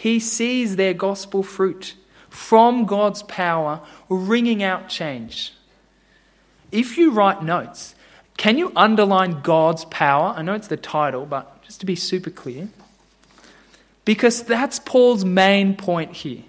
He 0.00 0.18
sees 0.18 0.76
their 0.76 0.94
gospel 0.94 1.42
fruit 1.42 1.94
from 2.30 2.86
God's 2.86 3.22
power 3.24 3.82
ringing 4.08 4.62
out 4.62 4.88
change. 4.88 5.52
If 6.72 6.96
you 6.96 7.10
write 7.10 7.42
notes, 7.42 7.94
can 8.38 8.56
you 8.56 8.72
underline 8.74 9.42
God's 9.42 9.84
power? 9.84 10.32
I 10.34 10.40
know 10.40 10.54
it's 10.54 10.68
the 10.68 10.78
title, 10.78 11.26
but 11.26 11.62
just 11.64 11.80
to 11.80 11.86
be 11.86 11.96
super 11.96 12.30
clear. 12.30 12.70
Because 14.06 14.42
that's 14.42 14.78
Paul's 14.78 15.26
main 15.26 15.76
point 15.76 16.14
here. 16.14 16.44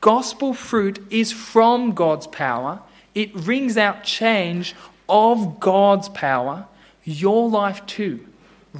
Gospel 0.00 0.52
fruit 0.52 1.00
is 1.12 1.30
from 1.30 1.92
God's 1.92 2.26
power, 2.26 2.82
it 3.14 3.32
rings 3.36 3.76
out 3.76 4.02
change 4.02 4.74
of 5.08 5.60
God's 5.60 6.08
power. 6.08 6.66
Your 7.04 7.48
life 7.48 7.86
too 7.86 8.26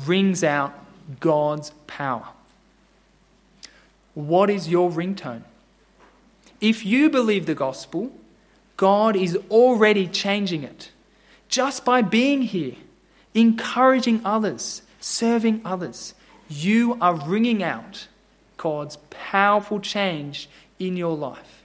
rings 0.05 0.43
out 0.43 0.75
God's 1.21 1.71
power. 1.87 2.27
What 4.15 4.49
is 4.49 4.69
your 4.69 4.91
ringtone? 4.91 5.43
If 6.61 6.87
you 6.87 7.11
believe 7.11 7.47
the 7.47 7.55
gospel, 7.55 8.13
God 8.77 9.17
is 9.17 9.37
already 9.51 10.07
changing 10.07 10.63
it 10.63 10.91
just 11.49 11.85
by 11.85 12.03
being 12.03 12.43
here, 12.43 12.75
encouraging 13.35 14.21
others, 14.25 14.83
serving 15.01 15.61
others. 15.65 16.15
You 16.49 16.97
are 17.01 17.15
ringing 17.15 17.63
out 17.63 18.09
God's 18.57 18.99
powerful 19.11 19.81
change 19.81 20.49
in 20.79 20.97
your 20.97 21.17
life. 21.17 21.63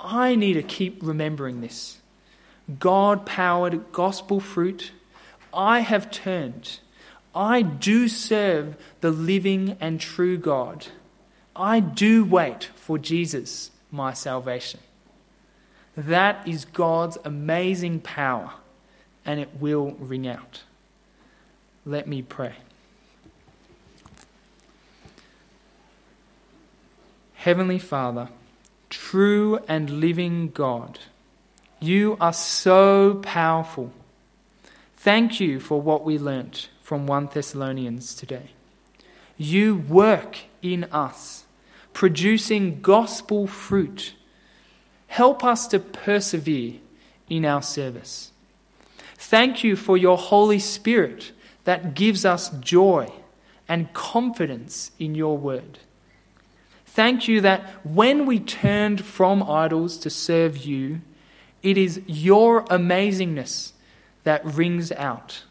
I 0.00 0.34
need 0.34 0.54
to 0.54 0.62
keep 0.62 0.98
remembering 1.02 1.60
this. 1.60 1.98
God 2.78 3.26
powered 3.26 3.92
gospel 3.92 4.40
fruit. 4.40 4.92
I 5.52 5.80
have 5.80 6.10
turned 6.10 6.80
I 7.34 7.62
do 7.62 8.08
serve 8.08 8.76
the 9.00 9.10
living 9.10 9.76
and 9.80 10.00
true 10.00 10.38
God. 10.38 10.86
I 11.56 11.80
do 11.80 12.24
wait 12.24 12.70
for 12.76 12.96
Jesus, 12.96 13.70
my 13.90 14.12
salvation. 14.12 14.80
That 15.96 16.46
is 16.46 16.64
God's 16.64 17.18
amazing 17.24 18.00
power, 18.00 18.52
and 19.24 19.40
it 19.40 19.50
will 19.60 19.92
ring 19.92 20.26
out. 20.28 20.62
Let 21.84 22.06
me 22.06 22.22
pray. 22.22 22.54
Heavenly 27.34 27.78
Father, 27.78 28.28
true 28.90 29.58
and 29.68 30.00
living 30.00 30.50
God, 30.50 30.98
you 31.78 32.16
are 32.20 32.32
so 32.32 33.20
powerful. 33.22 33.92
Thank 34.96 35.40
you 35.40 35.60
for 35.60 35.80
what 35.80 36.04
we 36.04 36.18
learnt 36.18 36.68
from 36.84 37.06
1 37.06 37.30
Thessalonians 37.32 38.14
today. 38.14 38.50
You 39.38 39.74
work 39.74 40.40
in 40.60 40.84
us, 40.92 41.44
producing 41.94 42.82
gospel 42.82 43.46
fruit. 43.46 44.12
Help 45.06 45.42
us 45.42 45.66
to 45.68 45.78
persevere 45.78 46.74
in 47.30 47.46
our 47.46 47.62
service. 47.62 48.32
Thank 49.16 49.64
you 49.64 49.76
for 49.76 49.96
your 49.96 50.18
Holy 50.18 50.58
Spirit 50.58 51.32
that 51.64 51.94
gives 51.94 52.26
us 52.26 52.50
joy 52.50 53.10
and 53.66 53.90
confidence 53.94 54.90
in 54.98 55.14
your 55.14 55.38
word. 55.38 55.78
Thank 56.84 57.26
you 57.26 57.40
that 57.40 57.62
when 57.82 58.26
we 58.26 58.38
turned 58.38 59.02
from 59.02 59.42
idols 59.42 59.96
to 60.00 60.10
serve 60.10 60.58
you, 60.58 61.00
it 61.62 61.78
is 61.78 62.02
your 62.06 62.66
amazingness 62.66 63.72
that 64.24 64.44
rings 64.44 64.92
out. 64.92 65.44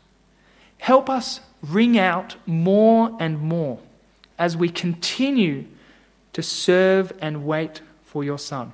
Help 0.83 1.09
us 1.09 1.39
ring 1.61 1.97
out 1.97 2.35
more 2.45 3.15
and 3.17 3.39
more 3.39 3.79
as 4.37 4.57
we 4.57 4.67
continue 4.67 5.63
to 6.33 6.43
serve 6.43 7.13
and 7.21 7.45
wait 7.45 7.79
for 8.03 8.21
your 8.21 8.37
Son. 8.37 8.73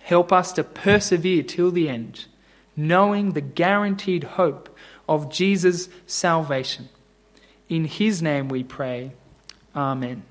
Help 0.00 0.32
us 0.32 0.50
to 0.52 0.64
persevere 0.64 1.42
till 1.42 1.70
the 1.70 1.90
end, 1.90 2.24
knowing 2.74 3.32
the 3.32 3.42
guaranteed 3.42 4.24
hope 4.24 4.74
of 5.06 5.30
Jesus' 5.30 5.90
salvation. 6.06 6.88
In 7.68 7.84
his 7.84 8.22
name 8.22 8.48
we 8.48 8.64
pray. 8.64 9.12
Amen. 9.76 10.22